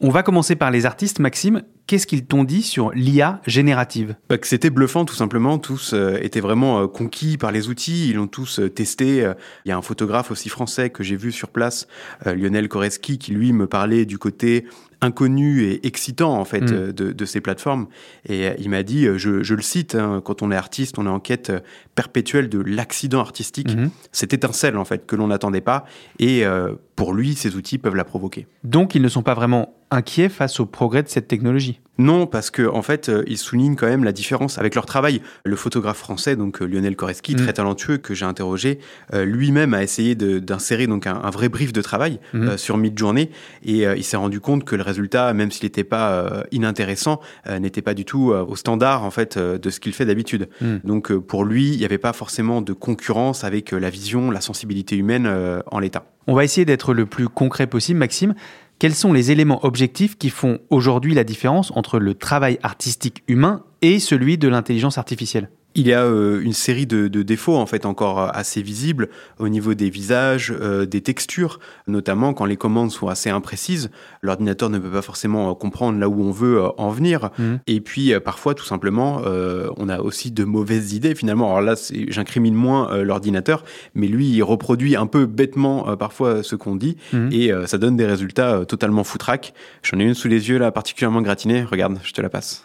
On 0.00 0.10
va 0.10 0.22
commencer 0.22 0.56
par 0.56 0.70
les 0.70 0.86
artistes. 0.86 1.18
Maxime, 1.18 1.62
qu'est-ce 1.86 2.06
qu'ils 2.06 2.24
t'ont 2.24 2.44
dit 2.44 2.62
sur 2.62 2.90
l'IA 2.92 3.40
générative? 3.46 4.14
Bah, 4.28 4.38
que 4.38 4.46
c'était 4.46 4.70
bluffant 4.70 5.04
tout 5.04 5.14
simplement. 5.14 5.58
Tous 5.58 5.92
euh, 5.92 6.18
étaient 6.22 6.40
vraiment 6.40 6.82
euh, 6.82 6.86
conquis 6.86 7.36
par 7.36 7.52
les 7.52 7.68
outils. 7.68 8.08
Ils 8.10 8.16
l'ont 8.16 8.26
tous 8.26 8.60
euh, 8.60 8.70
testé. 8.70 9.30
Il 9.64 9.68
y 9.68 9.72
a 9.72 9.76
un 9.76 9.82
photographe 9.82 10.30
aussi 10.30 10.48
français 10.48 10.90
que 10.90 11.02
j'ai 11.02 11.16
vu 11.16 11.32
sur 11.32 11.48
place, 11.48 11.86
Lionel 12.24 12.68
Koreski, 12.68 13.18
qui 13.18 13.32
lui 13.32 13.52
me 13.52 13.66
parlait 13.66 14.04
du 14.04 14.18
côté 14.18 14.66
inconnu 15.00 15.62
et 15.64 15.86
excitant 15.86 16.38
en 16.38 16.44
fait 16.44 16.60
Mm. 16.60 16.72
euh, 16.74 16.92
de, 16.92 17.12
de 17.12 17.24
ces 17.24 17.40
plateformes. 17.40 17.86
Et 18.28 18.48
euh, 18.48 18.54
il 18.58 18.68
m'a 18.70 18.82
dit, 18.82 19.06
euh, 19.06 19.16
je, 19.18 19.42
je 19.42 19.54
le 19.54 19.62
cite, 19.62 19.94
hein, 19.94 20.20
quand 20.24 20.42
on 20.42 20.50
est 20.50 20.56
artiste, 20.56 20.98
on 20.98 21.06
est 21.06 21.10
en 21.10 21.20
quête 21.20 21.52
perpétuelle 21.94 22.48
de 22.48 22.58
l'accident 22.60 23.20
artistique. 23.20 23.74
Mhm. 23.74 23.90
Cette 24.12 24.32
étincelle 24.34 24.76
en 24.76 24.84
fait 24.84 25.06
que 25.06 25.16
l'on 25.16 25.28
n'attendait 25.28 25.60
pas. 25.62 25.84
Et 26.18 26.44
euh, 26.44 26.74
pour 26.96 27.14
lui, 27.14 27.34
ces 27.34 27.56
outils 27.56 27.78
peuvent 27.78 27.96
la 27.96 28.04
provoquer. 28.04 28.46
Donc 28.64 28.94
ils 28.94 29.02
ne 29.02 29.08
sont 29.08 29.22
pas 29.22 29.34
vraiment 29.34 29.74
inquiets 29.90 30.28
face 30.28 30.60
au 30.60 30.66
progrès 30.66 31.02
de 31.02 31.08
cette 31.08 31.28
technologie. 31.28 31.80
Non, 31.98 32.26
parce 32.26 32.50
que 32.50 32.66
en 32.66 32.80
fait, 32.80 33.10
euh, 33.10 33.22
ils 33.26 33.36
soulignent 33.36 33.76
quand 33.76 33.86
même 33.88 34.04
la 34.04 34.12
différence 34.12 34.56
avec 34.56 34.74
leur 34.74 34.86
travail. 34.86 35.20
Le 35.44 35.54
photographe 35.54 35.98
français, 35.98 36.34
donc 36.34 36.62
euh, 36.62 36.64
Lionel 36.64 36.96
Koreski, 36.96 37.34
Mm. 37.34 37.36
très 37.36 37.52
talentueux, 37.52 37.98
que 37.98 38.14
j'ai 38.14 38.24
interrogé, 38.24 38.78
euh, 39.12 39.26
lui-même 39.26 39.74
a 39.74 39.82
essayé 39.82 40.14
d'insérer 40.14 40.86
donc 40.86 41.06
un, 41.06 41.20
un 41.22 41.28
vrai 41.30 41.50
brief 41.50 41.74
de 41.74 41.82
travail 41.82 42.18
Mhm. 42.32 42.48
euh, 42.48 42.56
sur 42.56 42.78
Midjourney, 42.78 43.28
et 43.64 43.86
euh, 43.86 43.96
il 43.96 44.04
s'est 44.04 44.16
rendu 44.16 44.40
compte 44.40 44.64
que 44.64 44.76
le 44.76 44.82
résultat, 44.82 45.34
même 45.34 45.50
s'il 45.50 45.66
n'était 45.66 45.84
pas 45.84 46.44
inintéressant, 46.52 47.20
n'était 47.60 47.82
pas 47.82 47.92
du 47.94 48.04
tout 48.06 48.30
au 48.32 48.56
standard 48.56 49.04
en 49.04 49.10
fait 49.10 49.36
de 49.38 49.70
ce 49.70 49.80
qu'il 49.80 49.92
fait 49.92 50.06
d'habitude. 50.06 50.48
Mm. 50.62 50.76
Donc 50.84 51.12
pour 51.12 51.44
lui, 51.44 51.72
il 51.72 51.78
n'y 51.78 51.84
avait 51.84 51.98
pas 51.98 52.12
forcément 52.14 52.62
de 52.62 52.72
concurrence 52.72 53.44
avec 53.44 53.72
la 53.72 53.90
vision, 53.90 54.30
la 54.30 54.40
sensibilité 54.40 54.96
humaine 54.96 55.28
en 55.66 55.78
l'état. 55.78 56.04
On 56.26 56.34
va 56.34 56.44
essayer 56.44 56.64
d'être 56.64 56.94
le 56.94 57.06
plus 57.06 57.28
concret 57.28 57.66
possible. 57.66 57.98
Maxime, 57.98 58.34
quels 58.80 58.94
sont 58.94 59.12
les 59.12 59.30
éléments 59.30 59.62
objectifs 59.66 60.16
qui 60.16 60.30
font 60.30 60.58
aujourd'hui 60.70 61.12
la 61.14 61.22
différence 61.22 61.70
entre 61.76 61.98
le 61.98 62.14
travail 62.14 62.58
artistique 62.62 63.22
humain 63.28 63.62
et 63.82 64.00
celui 64.00 64.38
de 64.38 64.48
l'intelligence 64.48 64.96
artificielle? 64.96 65.50
Il 65.76 65.86
y 65.86 65.92
a 65.92 66.02
euh, 66.02 66.40
une 66.40 66.52
série 66.52 66.86
de, 66.86 67.06
défauts 67.22 67.56
en 67.56 67.66
fait 67.66 67.86
encore 67.86 68.20
euh, 68.20 68.28
assez 68.32 68.60
visibles 68.60 69.08
au 69.38 69.48
niveau 69.48 69.74
des 69.74 69.88
visages, 69.88 70.52
euh, 70.60 70.84
des 70.84 71.00
textures, 71.00 71.60
notamment 71.86 72.34
quand 72.34 72.44
les 72.44 72.56
commandes 72.56 72.90
sont 72.90 73.06
assez 73.06 73.30
imprécises. 73.30 73.90
L'ordinateur 74.20 74.68
ne 74.68 74.78
peut 74.78 74.90
pas 74.90 75.02
forcément 75.02 75.54
comprendre 75.54 75.98
là 75.98 76.08
où 76.08 76.22
on 76.22 76.32
veut 76.32 76.60
en 76.76 76.90
venir. 76.90 77.30
Mmh. 77.38 77.54
Et 77.68 77.80
puis 77.80 78.12
parfois, 78.20 78.54
tout 78.54 78.64
simplement, 78.64 79.22
on 79.76 79.88
a 79.88 80.00
aussi 80.00 80.30
de 80.30 80.44
mauvaises 80.44 80.92
idées 80.92 81.14
finalement. 81.14 81.56
Alors 81.56 81.62
là, 81.62 81.74
j'incrimine 82.08 82.54
moins 82.54 83.02
l'ordinateur, 83.02 83.64
mais 83.94 84.08
lui, 84.08 84.28
il 84.28 84.42
reproduit 84.42 84.96
un 84.96 85.06
peu 85.06 85.26
bêtement 85.26 85.96
parfois 85.96 86.42
ce 86.42 86.56
qu'on 86.56 86.76
dit 86.76 86.96
mmh. 87.12 87.28
et 87.32 87.52
ça 87.66 87.78
donne 87.78 87.96
des 87.96 88.06
résultats 88.06 88.64
totalement 88.66 89.04
foutraques. 89.04 89.54
J'en 89.82 89.98
ai 89.98 90.04
une 90.04 90.14
sous 90.14 90.28
les 90.28 90.48
yeux 90.48 90.58
là, 90.58 90.70
particulièrement 90.72 91.22
gratinée. 91.22 91.62
Regarde, 91.62 91.98
je 92.02 92.12
te 92.12 92.20
la 92.20 92.28
passe. 92.28 92.62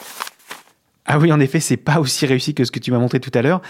Ah 1.06 1.20
oui, 1.20 1.32
en 1.32 1.40
effet, 1.40 1.60
c'est 1.60 1.78
pas 1.78 2.00
aussi 2.00 2.26
réussi 2.26 2.54
que 2.54 2.64
ce 2.64 2.72
que 2.72 2.80
tu 2.80 2.92
m'as 2.92 3.00
montré 3.00 3.20
tout 3.20 3.32
à 3.34 3.42
l'heure. 3.42 3.62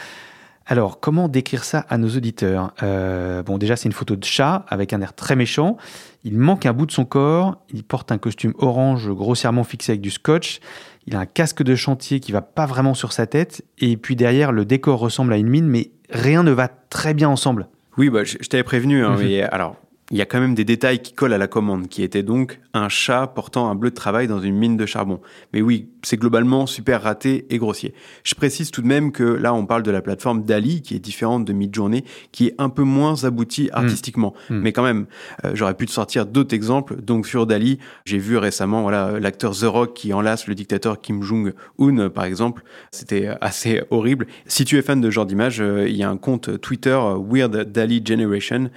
Alors, 0.68 1.00
comment 1.00 1.28
décrire 1.28 1.64
ça 1.64 1.86
à 1.90 1.98
nos 1.98 2.10
auditeurs? 2.10 2.74
Euh, 2.82 3.44
Bon, 3.44 3.58
déjà, 3.60 3.76
c'est 3.76 3.88
une 3.88 3.94
photo 3.94 4.16
de 4.16 4.24
chat 4.24 4.66
avec 4.68 4.94
un 4.94 5.02
air 5.02 5.14
très 5.14 5.36
méchant. 5.36 5.78
Il 6.24 6.38
manque 6.38 6.66
un 6.66 6.74
bout 6.74 6.88
de 6.88 6.92
son 6.92 7.06
corps. 7.06 7.62
Il 7.72 7.84
porte 7.84 8.12
un 8.12 8.18
costume 8.18 8.54
orange 8.58 9.10
grossièrement 9.12 9.64
fixé 9.64 9.92
avec 9.92 10.02
du 10.02 10.10
scotch. 10.10 10.60
Il 11.06 11.16
a 11.16 11.20
un 11.20 11.28
casque 11.28 11.62
de 11.62 11.76
chantier 11.76 12.20
qui 12.20 12.32
va 12.32 12.42
pas 12.42 12.66
vraiment 12.66 12.96
sur 12.96 13.14
sa 13.14 13.28
tête. 13.28 13.64
Et 13.78 13.96
puis 13.96 14.16
derrière, 14.16 14.52
le 14.52 14.66
décor 14.66 15.00
ressemble 15.00 15.34
à 15.34 15.38
une 15.38 15.50
mine, 15.50 15.68
mais 15.68 15.92
rien 16.10 16.42
ne 16.42 16.52
va 16.52 16.68
très 16.68 17.14
bien 17.14 17.30
ensemble. 17.30 17.68
Oui, 17.98 18.10
bah, 18.10 18.24
je, 18.24 18.38
t'avais 18.50 18.64
prévenu. 18.64 19.06
Hein, 19.06 19.12
mhm. 19.12 19.24
mais 19.24 19.42
alors, 19.44 19.76
il 20.12 20.18
y 20.18 20.22
a 20.22 20.26
quand 20.26 20.40
même 20.40 20.54
des 20.54 20.66
détails 20.66 21.00
qui 21.00 21.14
collent 21.14 21.34
à 21.34 21.40
la 21.40 21.48
commande, 21.48 21.88
qui 21.88 22.04
était 22.04 22.22
donc 22.22 22.60
un 22.76 22.90
chat 22.90 23.26
portant 23.26 23.70
un 23.70 23.76
bleu 23.76 23.90
de 23.90 23.96
travail 23.96 24.28
dans 24.28 24.40
une 24.40 24.56
mine 24.56 24.78
de 24.78 24.86
charbon. 24.86 25.20
Mais 25.52 25.62
oui, 25.62 25.90
c'est 26.04 26.18
globalement 26.18 26.68
super 26.68 27.02
raté 27.02 27.48
et 27.50 27.58
grossier. 27.58 27.94
Je 28.24 28.36
précise 28.36 28.70
tout 28.70 28.84
de 28.84 28.88
même 28.88 29.12
que 29.12 29.24
là, 29.24 29.54
on 29.54 29.66
parle 29.66 29.82
de 29.82 29.90
la 29.90 30.02
plateforme 30.04 30.44
Dali, 30.44 30.84
qui 30.84 30.94
est 30.94 31.00
différente 31.00 31.46
de 31.46 31.54
Midjourney, 31.54 32.04
qui 32.32 32.48
est 32.48 32.56
un 32.60 32.70
peu 32.70 32.84
moins 32.84 33.24
aboutie 33.24 33.70
hmm. 33.74 33.78
artistiquement. 33.78 34.36
Hmm. 34.52 34.60
Mais 34.60 34.74
quand 34.74 34.84
même, 34.84 35.08
euh, 35.44 35.52
j'aurais 35.56 35.74
pu 35.74 35.88
te 35.88 35.92
sortir 35.92 36.28
d'autres 36.28 36.54
exemples. 36.54 37.02
Donc 37.02 37.26
sur 37.26 37.48
Dali, 37.48 37.80
j'ai 38.06 38.20
vu 38.20 38.38
récemment 38.38 38.84
voilà 38.84 39.20
l'acteur 39.20 39.54
The 39.54 39.64
Rock 39.64 39.96
qui 39.96 40.14
enlace 40.14 40.46
le 40.46 40.54
dictateur 40.54 41.02
Kim 41.02 41.24
Jong-un, 41.24 42.10
par 42.10 42.26
exemple. 42.26 42.64
C'était 42.92 43.30
assez 43.42 43.82
horrible. 43.90 44.28
Si 44.46 44.66
tu 44.66 44.78
es 44.78 44.84
fan 44.84 45.02
de 45.02 45.10
ce 45.10 45.16
genre 45.16 45.26
d'image, 45.26 45.62
euh, 45.62 45.90
il 45.90 45.96
y 45.96 46.04
a 46.04 46.10
un 46.10 46.18
compte 46.18 46.62
Twitter 46.62 46.90
euh, 46.90 47.18
Weird 47.18 47.72
Dali 47.72 48.04
Generation, 48.06 48.70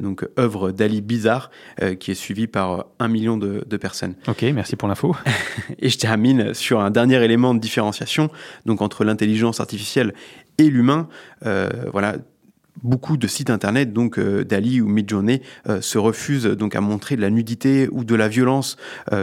donc 0.00 0.26
œuvre 0.38 0.73
Dali 0.74 1.00
bizarre, 1.00 1.50
qui 1.98 2.10
est 2.10 2.14
suivi 2.14 2.46
par 2.46 2.86
un 2.98 3.08
million 3.08 3.36
de, 3.36 3.64
de 3.66 3.76
personnes. 3.76 4.14
Ok, 4.28 4.42
merci 4.54 4.76
pour 4.76 4.88
l'info. 4.88 5.16
et 5.78 5.88
je 5.88 5.98
termine 5.98 6.54
sur 6.54 6.80
un 6.80 6.90
dernier 6.90 7.22
élément 7.22 7.54
de 7.54 7.60
différenciation, 7.60 8.30
donc 8.66 8.82
entre 8.82 9.04
l'intelligence 9.04 9.60
artificielle 9.60 10.14
et 10.58 10.70
l'humain. 10.70 11.08
Euh, 11.46 11.68
voilà, 11.92 12.16
beaucoup 12.82 13.16
de 13.16 13.26
sites 13.26 13.50
internet, 13.50 13.92
donc 13.92 14.18
euh, 14.18 14.44
Dali 14.44 14.80
ou 14.80 14.88
Midjourney, 14.88 15.42
euh, 15.68 15.80
se 15.80 15.98
refusent 15.98 16.46
donc 16.46 16.74
à 16.74 16.80
montrer 16.80 17.16
de 17.16 17.20
la 17.20 17.30
nudité 17.30 17.88
ou 17.90 18.04
de 18.04 18.14
la 18.14 18.28
violence 18.28 18.76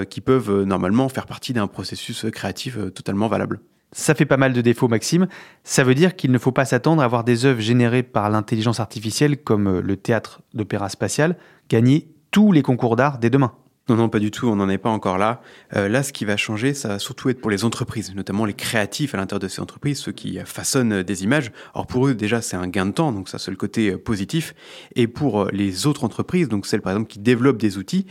qui 0.10 0.22
peuvent 0.22 0.64
normalement 0.64 1.10
faire 1.10 1.26
partie 1.26 1.54
d'un 1.54 1.68
processus 1.68 2.26
créatif 2.32 2.78
totalement 2.94 3.28
valable. 3.28 3.60
Ça 3.94 4.16
fait 4.16 4.26
pas 4.26 4.38
mal 4.38 4.54
de 4.54 4.62
défauts, 4.62 4.88
Maxime. 4.88 5.28
Ça 5.64 5.84
veut 5.84 5.96
dire 5.96 6.16
qu'il 6.16 6.32
ne 6.32 6.38
faut 6.38 6.54
pas 6.54 6.66
s'attendre 6.66 7.02
à 7.02 7.08
voir 7.08 7.24
des 7.24 7.46
œuvres 7.46 7.60
générées 7.60 8.04
par 8.04 8.30
l'intelligence 8.30 8.80
artificielle, 8.80 9.38
comme 9.38 9.80
le 9.80 9.98
théâtre 9.98 10.42
d'opéra 10.54 10.88
spatial, 10.88 11.36
gagner 11.70 12.08
tous 12.32 12.54
les 12.54 12.62
concours 12.62 12.96
d'art 12.96 13.18
dès 13.18 13.30
demain. 13.30 13.54
Non, 13.92 13.98
non, 13.98 14.08
pas 14.08 14.20
du 14.20 14.32
tout, 14.32 14.48
on 14.48 14.56
n'en 14.56 14.70
est 14.70 14.78
pas 14.78 14.90
encore 14.90 15.18
là. 15.18 15.42
Euh, 15.76 15.90
là, 15.90 16.02
ce 16.02 16.14
qui 16.14 16.24
va 16.24 16.38
changer, 16.38 16.74
ça 16.74 16.88
va 16.88 16.98
surtout 16.98 17.28
être 17.28 17.42
pour 17.42 17.52
les 17.52 17.66
entreprises, 17.66 18.16
notamment 18.16 18.46
les 18.46 18.54
créatifs 18.54 19.14
à 19.14 19.18
l'intérieur 19.18 19.42
de 19.42 19.50
ces 19.50 19.60
entreprises, 19.60 19.98
ceux 19.98 20.14
qui 20.14 20.40
façonnent 20.46 21.04
des 21.04 21.24
images. 21.26 21.52
Or, 21.74 21.88
pour 21.88 22.08
eux, 22.08 22.14
déjà, 22.14 22.42
c'est 22.42 22.56
un 22.56 22.70
gain 22.70 22.86
de 22.86 22.92
temps, 22.92 23.12
donc 23.12 23.28
ça, 23.28 23.38
c'est 23.38 23.52
le 23.52 23.58
côté 23.58 23.90
euh, 23.90 23.98
positif. 23.98 24.56
Et 24.96 25.08
pour 25.08 25.42
euh, 25.42 25.50
les 25.52 25.88
autres 25.88 26.06
entreprises, 26.06 26.48
donc 26.48 26.68
celles, 26.68 26.82
par 26.82 26.94
exemple, 26.94 27.12
qui 27.12 27.20
développent 27.20 27.58
des 27.58 27.78
outils, 27.78 28.06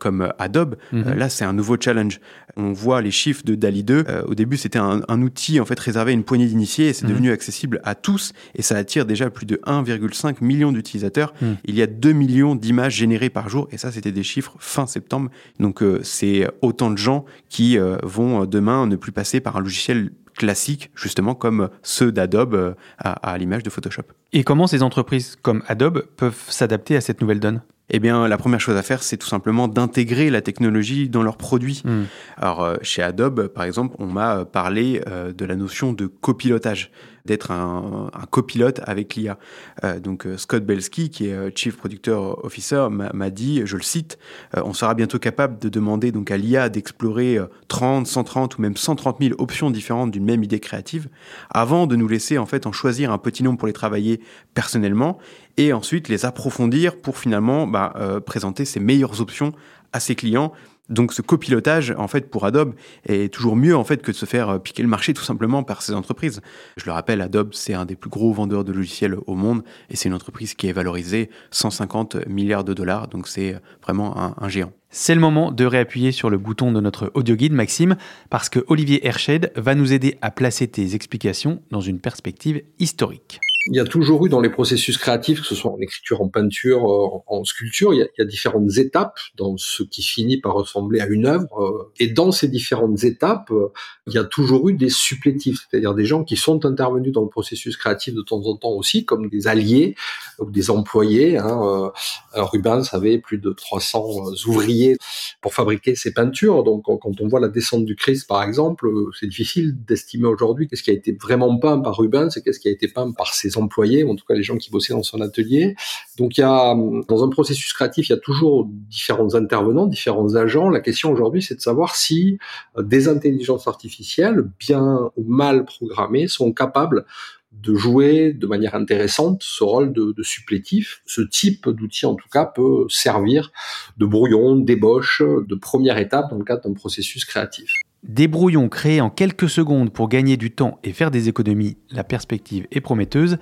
comme 0.00 0.32
Adobe, 0.38 0.76
mhm. 0.92 1.14
là, 1.14 1.28
c'est 1.28 1.44
un 1.44 1.52
nouveau 1.52 1.76
challenge. 1.80 2.20
On 2.56 2.72
voit 2.72 3.00
les 3.02 3.12
chiffres 3.12 3.44
de 3.44 3.54
DALI 3.54 3.84
2. 3.84 4.04
au 4.26 4.34
début, 4.34 4.56
c'était 4.56 4.80
un, 4.80 5.22
outil, 5.22 5.60
en 5.60 5.64
fait, 5.64 5.78
réservé 5.78 6.10
à 6.10 6.14
une 6.14 6.24
poignée 6.24 6.46
d'initiés, 6.46 6.88
et 6.88 6.92
c'est 6.92 7.04
mhm. 7.04 7.12
devenu 7.12 7.30
accessible 7.30 7.80
à 7.84 7.94
tous, 7.94 8.32
et 8.56 8.62
ça 8.62 8.76
attire 8.76 9.06
déjà 9.06 9.30
plus 9.30 9.46
de 9.46 9.60
1,5 9.64 10.42
million 10.42 10.72
d'utilisateurs. 10.72 11.34
Mhm. 11.40 11.56
Il 11.66 11.76
y 11.76 11.82
a 11.82 11.86
2 11.86 12.12
millions 12.12 12.56
d'images 12.56 12.94
générées 12.94 13.30
par 13.30 13.48
jour, 13.48 13.68
et 13.70 13.78
ça, 13.78 13.92
c'était 13.92 14.12
des 14.12 14.24
chiffres 14.24 14.56
fin 14.58 14.86
septembre 14.86 15.19
donc 15.58 15.82
euh, 15.82 16.00
c'est 16.02 16.48
autant 16.62 16.90
de 16.90 16.98
gens 16.98 17.24
qui 17.48 17.78
euh, 17.78 17.96
vont 18.02 18.42
euh, 18.42 18.46
demain 18.46 18.86
ne 18.86 18.96
plus 18.96 19.12
passer 19.12 19.40
par 19.40 19.56
un 19.56 19.60
logiciel 19.60 20.10
classique, 20.34 20.90
justement 20.94 21.34
comme 21.34 21.68
ceux 21.82 22.12
d'Adobe 22.12 22.74
à 22.98 23.36
l'image 23.36 23.62
de 23.62 23.68
Photoshop. 23.68 24.04
Et 24.32 24.42
comment 24.42 24.66
ces 24.66 24.82
entreprises 24.82 25.36
comme 25.42 25.62
Adobe 25.66 26.06
peuvent 26.16 26.44
s'adapter 26.48 26.96
à 26.96 27.02
cette 27.02 27.20
nouvelle 27.20 27.40
donne? 27.40 27.60
Eh 27.90 27.98
bien, 27.98 28.26
la 28.26 28.38
première 28.38 28.60
chose 28.60 28.76
à 28.76 28.82
faire, 28.82 29.02
c'est 29.02 29.18
tout 29.18 29.26
simplement 29.26 29.68
d'intégrer 29.68 30.30
la 30.30 30.40
technologie 30.40 31.10
dans 31.10 31.22
leurs 31.22 31.36
produits. 31.36 31.82
Hmm. 31.84 32.04
Alors, 32.38 32.76
chez 32.80 33.02
Adobe, 33.02 33.48
par 33.48 33.64
exemple, 33.64 33.96
on 33.98 34.06
m'a 34.06 34.46
parlé 34.46 35.02
de 35.36 35.44
la 35.44 35.56
notion 35.56 35.92
de 35.92 36.06
copilotage, 36.06 36.90
d'être 37.24 37.50
un, 37.50 38.10
copilote 38.30 38.80
avec 38.84 39.14
l'IA. 39.14 39.38
Euh, 39.84 40.00
donc, 40.00 40.26
Scott 40.36 40.64
Belsky, 40.64 41.10
qui 41.10 41.26
est 41.26 41.56
Chief 41.56 41.76
Producer 41.76 42.16
Officer, 42.42 42.88
m'a 42.90 43.30
dit, 43.30 43.62
je 43.64 43.76
le 43.76 43.82
cite, 43.82 44.18
on 44.54 44.72
sera 44.72 44.94
bientôt 44.94 45.18
capable 45.18 45.58
de 45.58 45.68
demander 45.68 46.12
donc 46.12 46.30
à 46.30 46.36
l'IA 46.36 46.68
d'explorer 46.68 47.38
30, 47.68 48.06
130 48.06 48.58
ou 48.58 48.62
même 48.62 48.76
130 48.76 49.18
000 49.20 49.34
options 49.38 49.70
différentes 49.70 50.10
d'une 50.10 50.24
même 50.24 50.42
idée 50.42 50.60
créative, 50.60 51.08
avant 51.50 51.86
de 51.86 51.96
nous 51.96 52.08
laisser 52.08 52.38
en 52.38 52.46
fait 52.46 52.66
en 52.66 52.72
choisir 52.72 53.12
un 53.12 53.18
petit 53.18 53.42
nombre 53.42 53.58
pour 53.58 53.66
les 53.66 53.72
travailler 53.72 54.20
personnellement 54.54 55.18
et 55.56 55.72
ensuite 55.72 56.08
les 56.08 56.24
approfondir 56.24 56.96
pour 56.96 57.18
finalement 57.18 57.66
bah, 57.66 57.92
euh, 57.96 58.20
présenter 58.20 58.64
ses 58.64 58.80
meilleures 58.80 59.20
options 59.20 59.52
à 59.92 60.00
ses 60.00 60.14
clients. 60.14 60.52
Donc 60.90 61.12
ce 61.12 61.22
copilotage, 61.22 61.94
en 61.96 62.08
fait, 62.08 62.30
pour 62.30 62.44
Adobe, 62.44 62.74
est 63.06 63.32
toujours 63.32 63.56
mieux 63.56 63.76
en 63.76 63.84
fait 63.84 64.02
que 64.02 64.10
de 64.10 64.16
se 64.16 64.26
faire 64.26 64.50
euh, 64.50 64.58
piquer 64.58 64.82
le 64.82 64.88
marché 64.88 65.14
tout 65.14 65.22
simplement 65.22 65.62
par 65.62 65.82
ces 65.82 65.94
entreprises. 65.94 66.40
Je 66.76 66.84
le 66.84 66.92
rappelle, 66.92 67.20
Adobe, 67.20 67.50
c'est 67.52 67.74
un 67.74 67.86
des 67.86 67.96
plus 67.96 68.10
gros 68.10 68.32
vendeurs 68.32 68.64
de 68.64 68.72
logiciels 68.72 69.16
au 69.26 69.34
monde 69.34 69.62
et 69.88 69.96
c'est 69.96 70.08
une 70.08 70.14
entreprise 70.14 70.54
qui 70.54 70.66
est 70.66 70.72
valorisée 70.72 71.30
150 71.52 72.26
milliards 72.26 72.64
de 72.64 72.74
dollars. 72.74 73.08
Donc 73.08 73.28
c'est 73.28 73.56
vraiment 73.82 74.18
un, 74.18 74.34
un 74.36 74.48
géant. 74.48 74.72
C'est 74.90 75.14
le 75.14 75.20
moment 75.20 75.52
de 75.52 75.64
réappuyer 75.64 76.10
sur 76.10 76.30
le 76.30 76.38
bouton 76.38 76.72
de 76.72 76.80
notre 76.80 77.12
audio 77.14 77.36
guide, 77.36 77.52
Maxime, 77.52 77.96
parce 78.28 78.48
que 78.48 78.58
Olivier 78.66 79.06
Herched 79.06 79.52
va 79.54 79.76
nous 79.76 79.92
aider 79.92 80.18
à 80.20 80.32
placer 80.32 80.66
tes 80.66 80.96
explications 80.96 81.62
dans 81.70 81.80
une 81.80 82.00
perspective 82.00 82.62
historique 82.80 83.40
il 83.66 83.76
y 83.76 83.78
a 83.78 83.84
toujours 83.84 84.24
eu 84.24 84.30
dans 84.30 84.40
les 84.40 84.48
processus 84.48 84.96
créatifs, 84.96 85.42
que 85.42 85.46
ce 85.46 85.54
soit 85.54 85.70
en 85.70 85.78
écriture, 85.80 86.22
en 86.22 86.28
peinture, 86.28 86.90
euh, 86.90 87.22
en, 87.26 87.44
sculpture, 87.44 87.92
il 87.92 88.08
y, 88.16 88.22
a, 88.22 88.24
différentes 88.24 88.78
étapes 88.78 89.18
dans 89.36 89.58
ce 89.58 89.82
qui 89.82 90.02
finit 90.02 90.38
par 90.38 90.54
ressembler 90.54 91.00
à 91.00 91.06
une 91.06 91.26
œuvre. 91.26 91.62
Euh, 91.62 91.92
et 91.98 92.08
dans 92.08 92.32
ces 92.32 92.48
différentes 92.48 93.04
étapes, 93.04 93.50
euh, 93.50 93.68
il 94.06 94.14
y 94.14 94.18
a 94.18 94.24
toujours 94.24 94.70
eu 94.70 94.72
des 94.72 94.88
supplétifs, 94.88 95.66
c'est-à-dire 95.68 95.94
des 95.94 96.06
gens 96.06 96.24
qui 96.24 96.36
sont 96.36 96.64
intervenus 96.64 97.12
dans 97.12 97.22
le 97.22 97.28
processus 97.28 97.76
créatif 97.76 98.14
de 98.14 98.22
temps 98.22 98.40
en 98.46 98.56
temps 98.56 98.70
aussi, 98.70 99.04
comme 99.04 99.28
des 99.28 99.46
alliés 99.46 99.94
ou 100.38 100.50
des 100.50 100.70
employés. 100.70 101.36
Hein. 101.36 101.92
Rubens 102.32 102.88
avait 102.92 103.18
plus 103.18 103.38
de 103.38 103.52
300 103.52 104.32
ouvriers 104.46 104.96
pour 105.42 105.52
fabriquer 105.52 105.94
ses 105.96 106.14
peintures. 106.14 106.64
Donc 106.64 106.84
quand 106.84 107.20
on 107.20 107.28
voit 107.28 107.40
la 107.40 107.48
descente 107.48 107.84
du 107.84 107.94
Christ, 107.94 108.26
par 108.26 108.42
exemple, 108.42 108.88
c'est 109.18 109.26
difficile 109.26 109.76
d'estimer 109.84 110.26
aujourd'hui 110.26 110.66
qu'est-ce 110.66 110.82
qui 110.82 110.90
a 110.90 110.94
été 110.94 111.12
vraiment 111.12 111.58
peint 111.58 111.78
par 111.80 111.96
Rubens 111.96 112.30
et 112.36 112.42
qu'est-ce 112.42 112.58
qui 112.58 112.68
a 112.68 112.72
été 112.72 112.88
peint 112.88 113.12
par 113.12 113.34
ses 113.34 113.49
employés, 113.56 114.04
ou 114.04 114.10
en 114.10 114.16
tout 114.16 114.24
cas 114.26 114.34
les 114.34 114.42
gens 114.42 114.56
qui 114.56 114.70
bossaient 114.70 114.92
dans 114.92 115.02
son 115.02 115.20
atelier. 115.20 115.76
Donc 116.18 116.36
il 116.36 116.40
y 116.40 116.44
a, 116.44 116.74
dans 117.08 117.24
un 117.24 117.28
processus 117.28 117.72
créatif, 117.72 118.08
il 118.08 118.12
y 118.12 118.16
a 118.16 118.20
toujours 118.20 118.66
différents 118.68 119.34
intervenants, 119.34 119.86
différents 119.86 120.34
agents. 120.34 120.68
La 120.68 120.80
question 120.80 121.10
aujourd'hui, 121.12 121.42
c'est 121.42 121.56
de 121.56 121.60
savoir 121.60 121.96
si 121.96 122.38
euh, 122.76 122.82
des 122.82 123.08
intelligences 123.08 123.66
artificielles, 123.66 124.44
bien 124.58 125.10
ou 125.16 125.24
mal 125.24 125.64
programmées, 125.64 126.28
sont 126.28 126.52
capables 126.52 127.04
de 127.52 127.74
jouer 127.74 128.32
de 128.32 128.46
manière 128.46 128.74
intéressante 128.74 129.42
ce 129.42 129.64
rôle 129.64 129.92
de, 129.92 130.12
de 130.12 130.22
supplétif. 130.22 131.02
Ce 131.04 131.20
type 131.20 131.68
d'outil, 131.68 132.06
en 132.06 132.14
tout 132.14 132.28
cas, 132.30 132.46
peut 132.46 132.86
servir 132.88 133.50
de 133.98 134.06
brouillon, 134.06 134.56
d'ébauche, 134.56 135.20
de 135.22 135.54
première 135.56 135.98
étape 135.98 136.30
dans 136.30 136.38
le 136.38 136.44
cadre 136.44 136.62
d'un 136.62 136.74
processus 136.74 137.24
créatif. 137.24 137.74
Des 138.02 138.28
brouillons 138.28 138.70
créés 138.70 139.02
en 139.02 139.10
quelques 139.10 139.50
secondes 139.50 139.92
pour 139.92 140.08
gagner 140.08 140.38
du 140.38 140.50
temps 140.50 140.78
et 140.84 140.92
faire 140.94 141.10
des 141.10 141.28
économies, 141.28 141.76
la 141.90 142.02
perspective 142.02 142.66
est 142.70 142.80
prometteuse, 142.80 143.36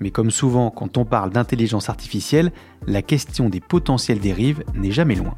mais 0.00 0.10
comme 0.10 0.32
souvent 0.32 0.70
quand 0.70 0.98
on 0.98 1.04
parle 1.04 1.30
d'intelligence 1.30 1.88
artificielle, 1.88 2.50
la 2.88 3.02
question 3.02 3.48
des 3.48 3.60
potentielles 3.60 4.18
dérives 4.18 4.64
n'est 4.74 4.90
jamais 4.90 5.14
loin. 5.14 5.34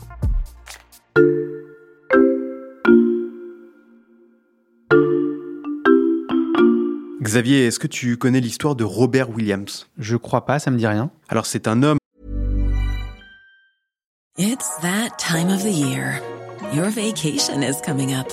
Xavier, 7.21 7.67
est-ce 7.67 7.79
que 7.79 7.87
tu 7.87 8.17
connais 8.17 8.41
l'histoire 8.41 8.75
de 8.75 8.85
Robert 8.85 9.31
Williams? 9.31 9.87
Je 9.99 10.17
crois 10.17 10.47
pas, 10.47 10.59
ça 10.59 10.71
me 10.71 10.79
dit 10.79 10.87
rien. 10.87 11.11
Alors 11.29 11.45
c'est 11.45 11.69
un 11.69 11.83
homme. 11.83 11.99
It's 14.39 14.71
that 14.81 15.19
time 15.19 15.51
of 15.51 15.63
the 15.63 15.71
year. 15.71 16.23
Your 16.75 16.89
vacation 16.89 17.63
is 17.63 17.83
coming 17.85 18.15
up. 18.15 18.33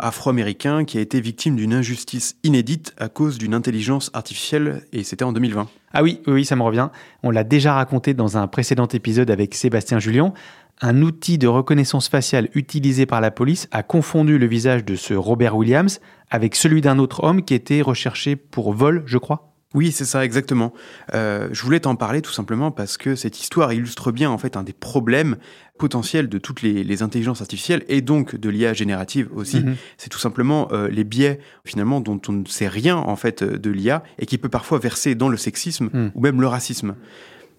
afro-américain 0.00 0.84
qui 0.84 0.98
a 0.98 1.00
été 1.00 1.20
victime 1.20 1.56
d'une 1.56 1.74
injustice 1.74 2.36
inédite 2.42 2.94
à 2.98 3.08
cause 3.08 3.38
d'une 3.38 3.54
intelligence 3.54 4.10
artificielle 4.14 4.82
et 4.92 5.04
c'était 5.04 5.24
en 5.24 5.32
2020. 5.32 5.68
Ah 5.92 6.02
oui, 6.02 6.20
oui, 6.26 6.44
ça 6.44 6.56
me 6.56 6.62
revient. 6.62 6.88
On 7.22 7.30
l'a 7.30 7.44
déjà 7.44 7.74
raconté 7.74 8.14
dans 8.14 8.36
un 8.36 8.46
précédent 8.46 8.88
épisode 8.88 9.30
avec 9.30 9.54
Sébastien 9.54 9.98
Julien. 9.98 10.32
Un 10.80 11.02
outil 11.02 11.38
de 11.38 11.46
reconnaissance 11.46 12.08
faciale 12.08 12.48
utilisé 12.54 13.06
par 13.06 13.20
la 13.20 13.30
police 13.30 13.68
a 13.70 13.82
confondu 13.82 14.38
le 14.38 14.46
visage 14.46 14.84
de 14.84 14.96
ce 14.96 15.14
Robert 15.14 15.56
Williams 15.56 16.00
avec 16.30 16.56
celui 16.56 16.80
d'un 16.80 16.98
autre 16.98 17.22
homme 17.22 17.44
qui 17.44 17.54
était 17.54 17.82
recherché 17.82 18.36
pour 18.36 18.72
vol, 18.72 19.02
je 19.06 19.18
crois. 19.18 19.51
Oui, 19.74 19.92
c'est 19.92 20.04
ça, 20.04 20.24
exactement. 20.24 20.72
Euh, 21.14 21.48
je 21.52 21.62
voulais 21.62 21.80
t'en 21.80 21.96
parler 21.96 22.22
tout 22.22 22.32
simplement 22.32 22.70
parce 22.70 22.96
que 22.96 23.14
cette 23.14 23.40
histoire 23.40 23.72
illustre 23.72 24.12
bien 24.12 24.30
en 24.30 24.38
fait 24.38 24.56
un 24.56 24.62
des 24.62 24.72
problèmes 24.72 25.36
potentiels 25.78 26.28
de 26.28 26.38
toutes 26.38 26.62
les, 26.62 27.02
intelligences 27.02 27.40
artificielles 27.40 27.84
et 27.88 28.02
donc 28.02 28.36
de 28.36 28.48
l'IA 28.48 28.74
générative 28.74 29.28
aussi. 29.34 29.60
Mhm. 29.60 29.76
C'est 29.96 30.10
tout 30.10 30.18
simplement 30.18 30.68
euh, 30.72 30.88
les 30.88 31.04
biais 31.04 31.40
finalement 31.64 32.00
dont 32.00 32.20
on 32.28 32.32
ne 32.32 32.44
sait 32.46 32.68
rien 32.68 32.96
en 32.96 33.16
fait 33.16 33.42
de 33.42 33.70
l'IA 33.70 34.02
et 34.18 34.26
qui 34.26 34.38
peut 34.38 34.48
parfois 34.48 34.78
verser 34.78 35.14
dans 35.14 35.28
le 35.28 35.36
sexisme 35.36 35.88
mhm. 35.92 36.12
ou 36.14 36.20
même 36.20 36.40
le 36.40 36.46
racisme. 36.46 36.94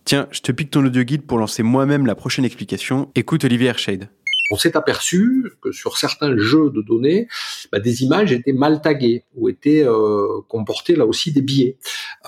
Tiens, 0.06 0.28
je 0.32 0.42
te 0.42 0.52
pique 0.52 0.70
ton 0.70 0.86
audio 0.86 1.04
guide 1.04 1.24
pour 1.24 1.38
lancer 1.38 1.64
moi-même 1.64 2.06
la 2.06 2.16
prochaine 2.16 2.46
explication. 2.46 3.10
Écoute 3.16 3.46
Olivier 3.46 3.68
Hershade 3.68 4.10
on 4.54 4.58
s'est 4.58 4.78
aperçu 4.78 5.52
que 5.62 5.72
sur 5.72 5.98
certains 5.98 6.38
jeux 6.38 6.70
de 6.70 6.84
données, 6.84 7.28
bah, 7.72 7.80
des 7.80 8.04
images 8.04 8.32
étaient 8.32 8.54
mal 8.54 8.82
taguées 8.82 9.24
ou 9.36 9.50
étaient 9.50 9.84
euh, 9.84 10.42
comportées 10.48 10.96
là 10.96 11.08
aussi 11.08 11.32
des 11.32 11.42
biais. 11.42 11.78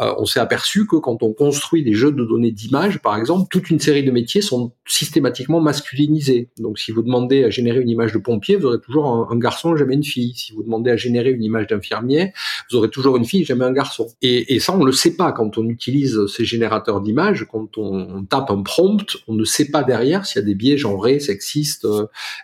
Euh, 0.02 0.12
on 0.18 0.26
s'est 0.26 0.40
aperçu 0.40 0.88
que 0.88 0.96
quand 0.96 1.22
on 1.22 1.34
construit 1.34 1.84
des 1.84 1.94
jeux 1.94 2.12
de 2.12 2.26
données 2.26 2.52
d'images, 2.52 3.00
par 3.00 3.16
exemple, 3.16 3.48
toute 3.52 3.70
une 3.70 3.80
série 3.80 4.04
de 4.04 4.10
métiers 4.10 4.42
sont 4.42 4.72
systématiquement 4.88 5.62
masculinisés. 5.62 6.50
Donc 6.58 6.80
si 6.80 6.92
vous 6.92 7.04
demandez 7.04 7.44
à 7.44 7.52
générer 7.52 7.80
une 7.80 7.90
image 7.90 8.12
de 8.12 8.18
pompier, 8.18 8.56
vous 8.56 8.66
aurez 8.66 8.80
toujours 8.80 9.30
un, 9.32 9.38
garçon, 9.38 9.76
jamais 9.76 9.94
une 9.94 10.04
fille. 10.04 10.34
Si 10.36 10.52
vous 10.54 10.64
demandez 10.64 10.90
à 10.90 10.98
générer 10.98 11.30
une 11.30 11.44
image 11.44 11.68
d'infirmier, 11.68 12.34
vous 12.72 12.78
aurez 12.78 12.90
toujours 12.90 13.18
une 13.18 13.26
fille, 13.26 13.46
jamais 13.46 13.66
un 13.66 13.72
garçon. 13.72 14.08
Et, 14.24 14.56
et 14.56 14.60
ça, 14.60 14.76
on 14.76 14.84
le 14.84 14.92
sait 14.92 15.16
pas 15.16 15.32
quand 15.32 15.60
on 15.60 15.70
utilise 15.70 16.26
ces 16.26 16.44
générateurs 16.44 17.02
d'images. 17.02 17.46
Quand 17.52 17.78
on, 17.78 18.16
on, 18.16 18.26
tape 18.26 18.50
un 18.50 18.64
prompt, 18.64 19.18
on 19.28 19.36
ne 19.36 19.44
sait 19.44 19.70
pas 19.70 19.84
derrière 19.84 20.26
s'il 20.26 20.42
y 20.42 20.44
a 20.44 20.48
des 20.48 20.56
biais 20.56 20.78
genrés, 20.78 21.20
sexistes, 21.20 21.86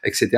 etc.. 0.03 0.29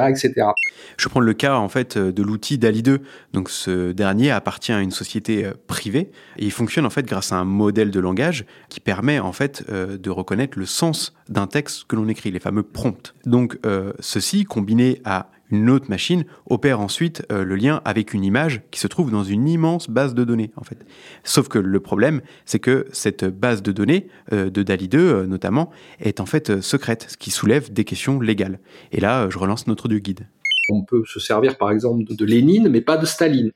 Je 0.97 1.07
prends 1.09 1.19
le 1.19 1.33
cas 1.33 1.55
en 1.55 1.69
fait 1.69 1.97
de 1.97 2.23
l'outil 2.23 2.57
DALI 2.57 2.83
2. 2.83 3.01
Donc 3.33 3.49
ce 3.49 3.91
dernier 3.91 4.31
appartient 4.31 4.71
à 4.71 4.81
une 4.81 4.91
société 4.91 5.45
euh, 5.45 5.53
privée 5.67 6.11
et 6.37 6.45
il 6.45 6.51
fonctionne 6.51 6.85
en 6.85 6.89
fait 6.89 7.05
grâce 7.05 7.31
à 7.31 7.35
un 7.35 7.45
modèle 7.45 7.91
de 7.91 7.99
langage 7.99 8.45
qui 8.69 8.79
permet 8.79 9.19
en 9.19 9.33
fait 9.33 9.63
euh, 9.69 9.97
de 9.97 10.09
reconnaître 10.09 10.57
le 10.57 10.65
sens 10.65 11.13
d'un 11.29 11.47
texte 11.47 11.85
que 11.87 11.95
l'on 11.95 12.07
écrit, 12.07 12.31
les 12.31 12.39
fameux 12.39 12.63
prompts. 12.63 13.13
Donc 13.25 13.57
euh, 13.65 13.93
ceci 13.99 14.43
combiné 14.43 15.01
à 15.05 15.29
une 15.49 15.69
autre 15.69 15.89
machine 15.89 16.25
opère 16.49 16.79
ensuite 16.79 17.25
le 17.29 17.55
lien 17.55 17.81
avec 17.85 18.13
une 18.13 18.23
image 18.23 18.61
qui 18.71 18.79
se 18.79 18.87
trouve 18.87 19.11
dans 19.11 19.23
une 19.23 19.47
immense 19.47 19.89
base 19.89 20.15
de 20.15 20.23
données 20.23 20.51
en 20.55 20.63
fait. 20.63 20.85
Sauf 21.23 21.47
que 21.47 21.59
le 21.59 21.79
problème, 21.79 22.21
c'est 22.45 22.59
que 22.59 22.87
cette 22.91 23.25
base 23.25 23.61
de 23.61 23.71
données 23.71 24.07
de 24.31 24.63
DALI 24.63 24.87
2 24.87 25.25
notamment 25.25 25.69
est 25.99 26.19
en 26.19 26.25
fait 26.25 26.61
secrète, 26.61 27.07
ce 27.09 27.17
qui 27.17 27.29
soulève 27.29 27.71
des 27.71 27.83
questions 27.83 28.19
légales. 28.19 28.59
Et 28.91 28.99
là, 28.99 29.29
je 29.29 29.37
relance 29.37 29.67
notre 29.67 29.87
guide. 29.87 30.27
On 30.69 30.83
peut 30.83 31.03
se 31.05 31.19
servir 31.19 31.57
par 31.57 31.71
exemple 31.71 32.03
de 32.09 32.25
Lénine, 32.25 32.69
mais 32.69 32.81
pas 32.81 32.97
de 32.97 33.05
Staline. 33.05 33.51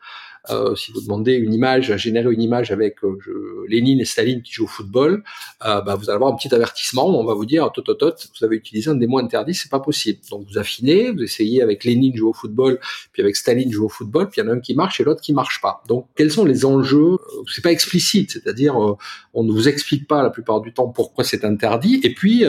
Euh, 0.50 0.75
si 0.75 0.92
vous 0.92 1.01
demandez 1.01 1.34
une 1.34 1.54
image, 1.54 1.92
à 1.92 1.98
générer 1.98 2.32
une 2.32 2.42
image 2.42 2.72
avec 2.72 3.04
euh, 3.04 3.18
Lénine 3.68 4.00
et 4.00 4.06
Staline 4.06 4.42
qui 4.42 4.54
jouent 4.54 4.66
au 4.66 4.68
football, 4.68 5.24
euh, 5.66 5.82
bah, 5.82 5.96
vous 5.96 6.10
allez 6.10 6.16
avoir 6.16 6.34
un 6.34 6.36
petit 6.36 6.54
avertissement. 6.54 7.08
On 7.08 7.25
va 7.25 7.34
vous 7.34 7.46
dire, 7.46 7.72
tot, 7.72 7.82
tot, 7.82 7.96
tot, 7.96 8.16
vous 8.39 8.46
avez 8.46 8.55
utilisé 8.55 8.90
un 8.90 8.96
démo 8.96 9.20
interdit, 9.20 9.53
c'est 9.53 9.70
pas 9.70 9.79
possible. 9.79 10.20
Donc 10.29 10.46
vous 10.50 10.57
affinez, 10.57 11.12
vous 11.12 11.22
essayez 11.22 11.62
avec 11.62 11.83
Lénine 11.83 12.16
jouer 12.16 12.29
au 12.29 12.33
football, 12.33 12.79
puis 13.12 13.22
avec 13.22 13.36
Staline 13.36 13.72
jouer 13.72 13.86
au 13.86 13.90
football, 13.90 14.29
puis 14.29 14.42
il 14.42 14.46
y 14.46 14.48
en 14.48 14.51
a 14.51 14.55
un 14.55 14.60
qui 14.60 14.74
marche 14.74 15.00
et 15.00 15.03
l'autre 15.03 15.22
qui 15.22 15.33
marche 15.33 15.62
pas. 15.62 15.83
Donc 15.88 16.07
quels 16.16 16.31
sont 16.31 16.46
les 16.46 16.66
enjeux? 16.66 17.18
C'est 17.53 17.64
pas 17.64 17.72
explicite, 17.72 18.31
c'est-à-dire 18.31 18.75
on 19.33 19.44
ne 19.44 19.51
vous 19.51 19.68
explique 19.68 20.07
pas 20.07 20.24
la 20.24 20.29
plupart 20.29 20.62
du 20.62 20.74
temps 20.74 20.88
pourquoi 20.88 21.24
c'est 21.24 21.44
interdit, 21.44 22.00
et 22.03 22.14
puis 22.14 22.46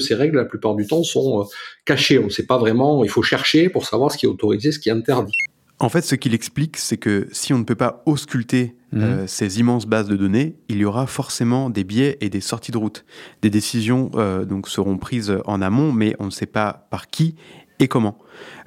ces 0.00 0.14
règles 0.14 0.36
la 0.36 0.44
plupart 0.44 0.74
du 0.74 0.86
temps 0.86 1.02
sont 1.02 1.46
cachées. 1.84 2.18
On 2.18 2.24
ne 2.24 2.30
sait 2.30 2.46
pas 2.46 2.58
vraiment. 2.58 3.04
Il 3.04 3.10
faut 3.10 3.22
chercher 3.22 3.68
pour 3.68 3.86
savoir 3.86 4.12
ce 4.12 4.18
qui 4.18 4.26
est 4.26 4.28
autorisé, 4.28 4.72
ce 4.72 4.78
qui 4.78 4.88
est 4.88 4.92
interdit. 4.92 5.32
En 5.80 5.88
fait, 5.88 6.02
ce 6.02 6.16
qu'il 6.16 6.34
explique, 6.34 6.76
c'est 6.76 6.96
que 6.96 7.28
si 7.30 7.52
on 7.52 7.58
ne 7.58 7.64
peut 7.64 7.76
pas 7.76 8.02
ausculter 8.04 8.74
mhm. 8.92 9.02
euh, 9.02 9.26
ces 9.26 9.60
immenses 9.60 9.86
bases 9.86 10.08
de 10.08 10.16
données, 10.16 10.56
il 10.68 10.78
y 10.78 10.84
aura 10.84 11.06
forcément 11.06 11.70
des 11.70 11.84
biais 11.84 12.18
et 12.20 12.30
des 12.30 12.40
sorties 12.40 12.72
de 12.72 12.78
route. 12.78 13.04
Des 13.42 13.50
décisions 13.50 14.10
euh, 14.14 14.44
donc 14.44 14.68
seront 14.68 14.98
prises 14.98 15.36
en 15.44 15.62
amont, 15.62 15.92
mais 15.92 16.16
on 16.18 16.26
ne 16.26 16.30
sait 16.30 16.46
pas 16.46 16.88
par 16.90 17.06
qui 17.08 17.36
et 17.78 17.86
comment. 17.86 18.18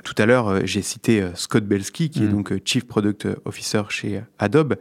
Tout 0.06 0.15
à 0.19 0.26
l'heure, 0.26 0.47
euh, 0.47 0.62
j'ai 0.63 0.82
cité 0.82 1.21
Scott 1.36 1.65
Belsky, 1.65 2.10
qui 2.10 2.19
est 2.19 2.28
mhm. 2.28 2.32
donc 2.32 2.54
Chief 2.63 2.86
Product 2.86 3.28
Officer 3.43 3.82
chez 3.89 4.21
Adobe, 4.39 4.76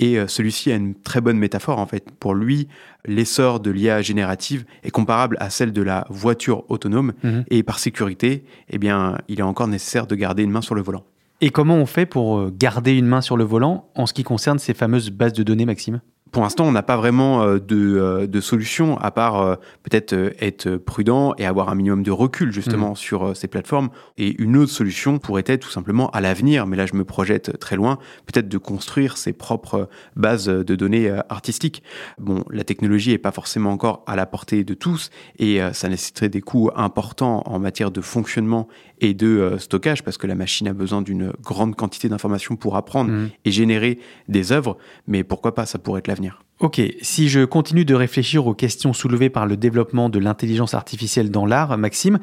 et 0.00 0.16
celui-ci 0.28 0.72
a 0.72 0.76
une 0.76 0.94
très 0.94 1.20
bonne 1.20 1.36
métaphore 1.36 1.78
en 1.78 1.86
fait. 1.86 2.10
Pour 2.10 2.34
lui, 2.34 2.68
l'essor 3.04 3.60
de 3.60 3.70
l'IA 3.70 4.00
générative 4.00 4.64
est 4.82 4.90
comparable 4.90 5.36
à 5.40 5.50
celle 5.50 5.74
de 5.74 5.82
la 5.82 6.06
voiture 6.08 6.64
autonome, 6.70 7.12
mhm. 7.22 7.44
et 7.50 7.62
par 7.62 7.78
sécurité, 7.78 8.44
eh 8.70 8.78
bien, 8.78 9.18
il 9.28 9.40
est 9.40 9.42
encore 9.42 9.68
nécessaire 9.68 10.06
de 10.06 10.14
garder 10.14 10.42
une 10.42 10.50
main 10.50 10.62
sur 10.62 10.74
le 10.74 10.80
volant. 10.80 11.04
Et 11.42 11.50
comment 11.50 11.76
on 11.76 11.86
fait 11.86 12.06
pour 12.06 12.38
euh, 12.38 12.50
garder 12.50 12.92
une 12.92 13.06
main 13.06 13.20
sur 13.20 13.36
le 13.36 13.44
volant 13.44 13.90
en 13.94 14.06
ce 14.06 14.14
qui 14.14 14.22
concerne 14.22 14.58
ces 14.58 14.72
fameuses 14.72 15.10
bases 15.10 15.34
de 15.34 15.42
données, 15.42 15.66
Maxime? 15.66 16.00
Pour 16.32 16.42
l'instant, 16.42 16.64
on 16.64 16.72
n'a 16.72 16.82
pas 16.82 16.96
vraiment 16.96 17.42
euh, 17.42 17.58
de, 17.58 17.96
euh, 17.96 18.26
de, 18.26 18.40
solution 18.40 18.98
à 18.98 19.10
part 19.10 19.40
euh, 19.40 19.56
peut-être 19.84 20.12
être 20.40 20.76
prudent 20.76 21.34
et 21.38 21.46
avoir 21.46 21.68
un 21.68 21.74
minimum 21.74 22.02
de 22.02 22.10
recul 22.10 22.52
justement 22.52 22.92
mmh. 22.92 22.96
sur 22.96 23.36
ces 23.36 23.48
plateformes. 23.48 23.90
Et 24.18 24.40
une 24.42 24.56
autre 24.56 24.72
solution 24.72 25.18
pourrait 25.18 25.44
être 25.46 25.62
tout 25.62 25.70
simplement 25.70 26.10
à 26.10 26.20
l'avenir, 26.20 26.66
mais 26.66 26.76
là 26.76 26.86
je 26.86 26.94
me 26.94 27.04
projette 27.04 27.58
très 27.58 27.76
loin, 27.76 27.98
peut-être 28.26 28.48
de 28.48 28.58
construire 28.58 29.16
ses 29.16 29.32
propres 29.32 29.88
bases 30.16 30.46
de 30.46 30.74
données 30.74 31.10
artistiques. 31.28 31.82
Bon, 32.18 32.44
la 32.50 32.64
technologie 32.64 33.10
n'est 33.10 33.18
pas 33.18 33.32
forcément 33.32 33.70
encore 33.70 34.02
à 34.06 34.16
la 34.16 34.26
portée 34.26 34.64
de 34.64 34.74
tous 34.74 35.10
et 35.38 35.60
ça 35.72 35.88
nécessiterait 35.88 36.28
des 36.28 36.40
coûts 36.40 36.70
importants 36.74 37.42
en 37.46 37.58
matière 37.58 37.90
de 37.90 38.00
fonctionnement 38.00 38.68
et 39.00 39.14
de 39.14 39.56
stockage 39.58 40.02
parce 40.02 40.18
que 40.18 40.26
la 40.26 40.34
machine 40.34 40.68
a 40.68 40.72
besoin 40.72 41.02
d'une 41.02 41.32
grande 41.42 41.76
quantité 41.76 42.08
d'informations 42.08 42.56
pour 42.56 42.76
apprendre 42.76 43.10
mmh. 43.10 43.30
et 43.44 43.50
générer 43.50 43.98
des 44.28 44.52
œuvres. 44.52 44.76
Mais 45.06 45.24
pourquoi 45.24 45.54
pas, 45.54 45.66
ça 45.66 45.78
pourrait 45.78 46.00
être 46.00 46.08
l'avenir. 46.08 46.25
Ok, 46.58 46.80
si 47.02 47.28
je 47.28 47.44
continue 47.44 47.84
de 47.84 47.94
réfléchir 47.94 48.46
aux 48.46 48.54
questions 48.54 48.94
soulevées 48.94 49.28
par 49.28 49.46
le 49.46 49.58
développement 49.58 50.08
de 50.08 50.18
l'intelligence 50.18 50.72
artificielle 50.72 51.30
dans 51.30 51.44
l'art, 51.44 51.76
Maxime, 51.76 52.18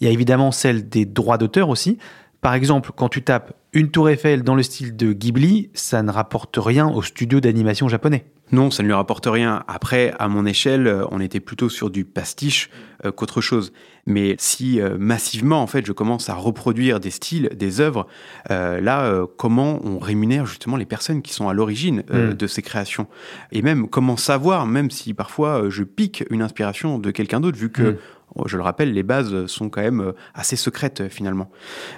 il 0.00 0.06
y 0.06 0.10
a 0.10 0.12
évidemment 0.12 0.52
celle 0.52 0.90
des 0.90 1.06
droits 1.06 1.38
d'auteur 1.38 1.70
aussi. 1.70 1.96
Par 2.42 2.52
exemple, 2.52 2.90
quand 2.94 3.08
tu 3.08 3.22
tapes 3.22 3.54
une 3.72 3.90
tour 3.90 4.10
Eiffel 4.10 4.42
dans 4.42 4.54
le 4.54 4.62
style 4.62 4.94
de 4.94 5.14
Ghibli, 5.14 5.70
ça 5.72 6.02
ne 6.02 6.10
rapporte 6.10 6.58
rien 6.58 6.86
au 6.86 7.00
studio 7.00 7.40
d'animation 7.40 7.88
japonais. 7.88 8.26
Non, 8.52 8.70
ça 8.70 8.82
ne 8.82 8.88
lui 8.88 8.94
rapporte 8.94 9.26
rien. 9.26 9.64
Après, 9.68 10.14
à 10.18 10.28
mon 10.28 10.46
échelle, 10.46 10.86
euh, 10.86 11.04
on 11.10 11.20
était 11.20 11.40
plutôt 11.40 11.68
sur 11.68 11.90
du 11.90 12.04
pastiche 12.04 12.70
euh, 13.04 13.12
qu'autre 13.12 13.40
chose. 13.40 13.72
Mais 14.06 14.36
si 14.38 14.80
euh, 14.80 14.96
massivement, 14.98 15.62
en 15.62 15.66
fait, 15.66 15.84
je 15.84 15.92
commence 15.92 16.30
à 16.30 16.34
reproduire 16.34 16.98
des 16.98 17.10
styles, 17.10 17.50
des 17.54 17.80
œuvres, 17.80 18.06
là, 18.48 19.24
comment 19.36 19.80
on 19.84 19.98
rémunère 19.98 20.46
justement 20.46 20.76
les 20.76 20.86
personnes 20.86 21.20
qui 21.20 21.32
sont 21.32 21.48
à 21.48 21.52
l'origine 21.52 22.02
hmm. 22.10 22.32
de 22.32 22.46
ces 22.46 22.62
créations? 22.62 23.06
Et 23.52 23.60
même 23.60 23.88
comment 23.88 24.16
savoir, 24.16 24.66
même 24.66 24.90
si 24.90 25.12
parfois 25.12 25.68
je 25.68 25.82
pique 25.82 26.24
une 26.30 26.40
inspiration 26.42 26.98
de 26.98 27.10
quelqu'un 27.10 27.40
d'autre, 27.40 27.58
vu 27.58 27.70
que 27.70 27.82
hmm 27.82 27.96
je 28.46 28.56
le 28.56 28.62
rappelle, 28.62 28.92
les 28.92 29.02
bases 29.02 29.46
sont 29.46 29.68
quand 29.68 29.82
même 29.82 30.00
euh, 30.00 30.12
assez 30.34 30.56
secrètes 30.56 31.00
euh, 31.00 31.08
finalement. 31.08 31.50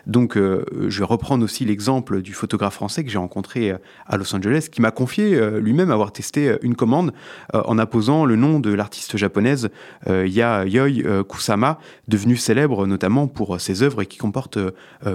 Donc 0.06 0.36
euh, 0.36 0.64
je 0.88 0.98
vais 1.00 1.04
reprendre 1.04 1.44
aussi 1.44 1.64
l'exemple 1.64 2.22
du 2.22 2.32
photographe 2.32 2.74
français 2.74 3.04
que 3.04 3.10
j'ai 3.10 3.18
rencontré 3.18 3.74
à 4.06 4.16
Los 4.16 4.34
Angeles, 4.34 4.68
qui 4.70 4.80
m'a 4.80 4.90
confié 4.90 5.38
lui-même 5.60 5.90
avoir 5.90 6.12
testé 6.12 6.56
une 6.62 6.74
commande 6.74 7.12
en 7.52 7.78
apposant 7.78 8.24
le 8.24 8.36
nom 8.36 8.60
de 8.60 8.72
l'artiste 8.72 9.16
japonaise 9.16 9.70
Yayoi 10.08 11.24
Kusama, 11.24 11.78
devenue 12.08 12.36
célèbre 12.36 12.86
notamment 12.86 13.26
pour 13.26 13.60
ses 13.60 13.82
œuvres 13.82 14.02
et 14.02 14.06
qui 14.06 14.18
comporte 14.18 14.58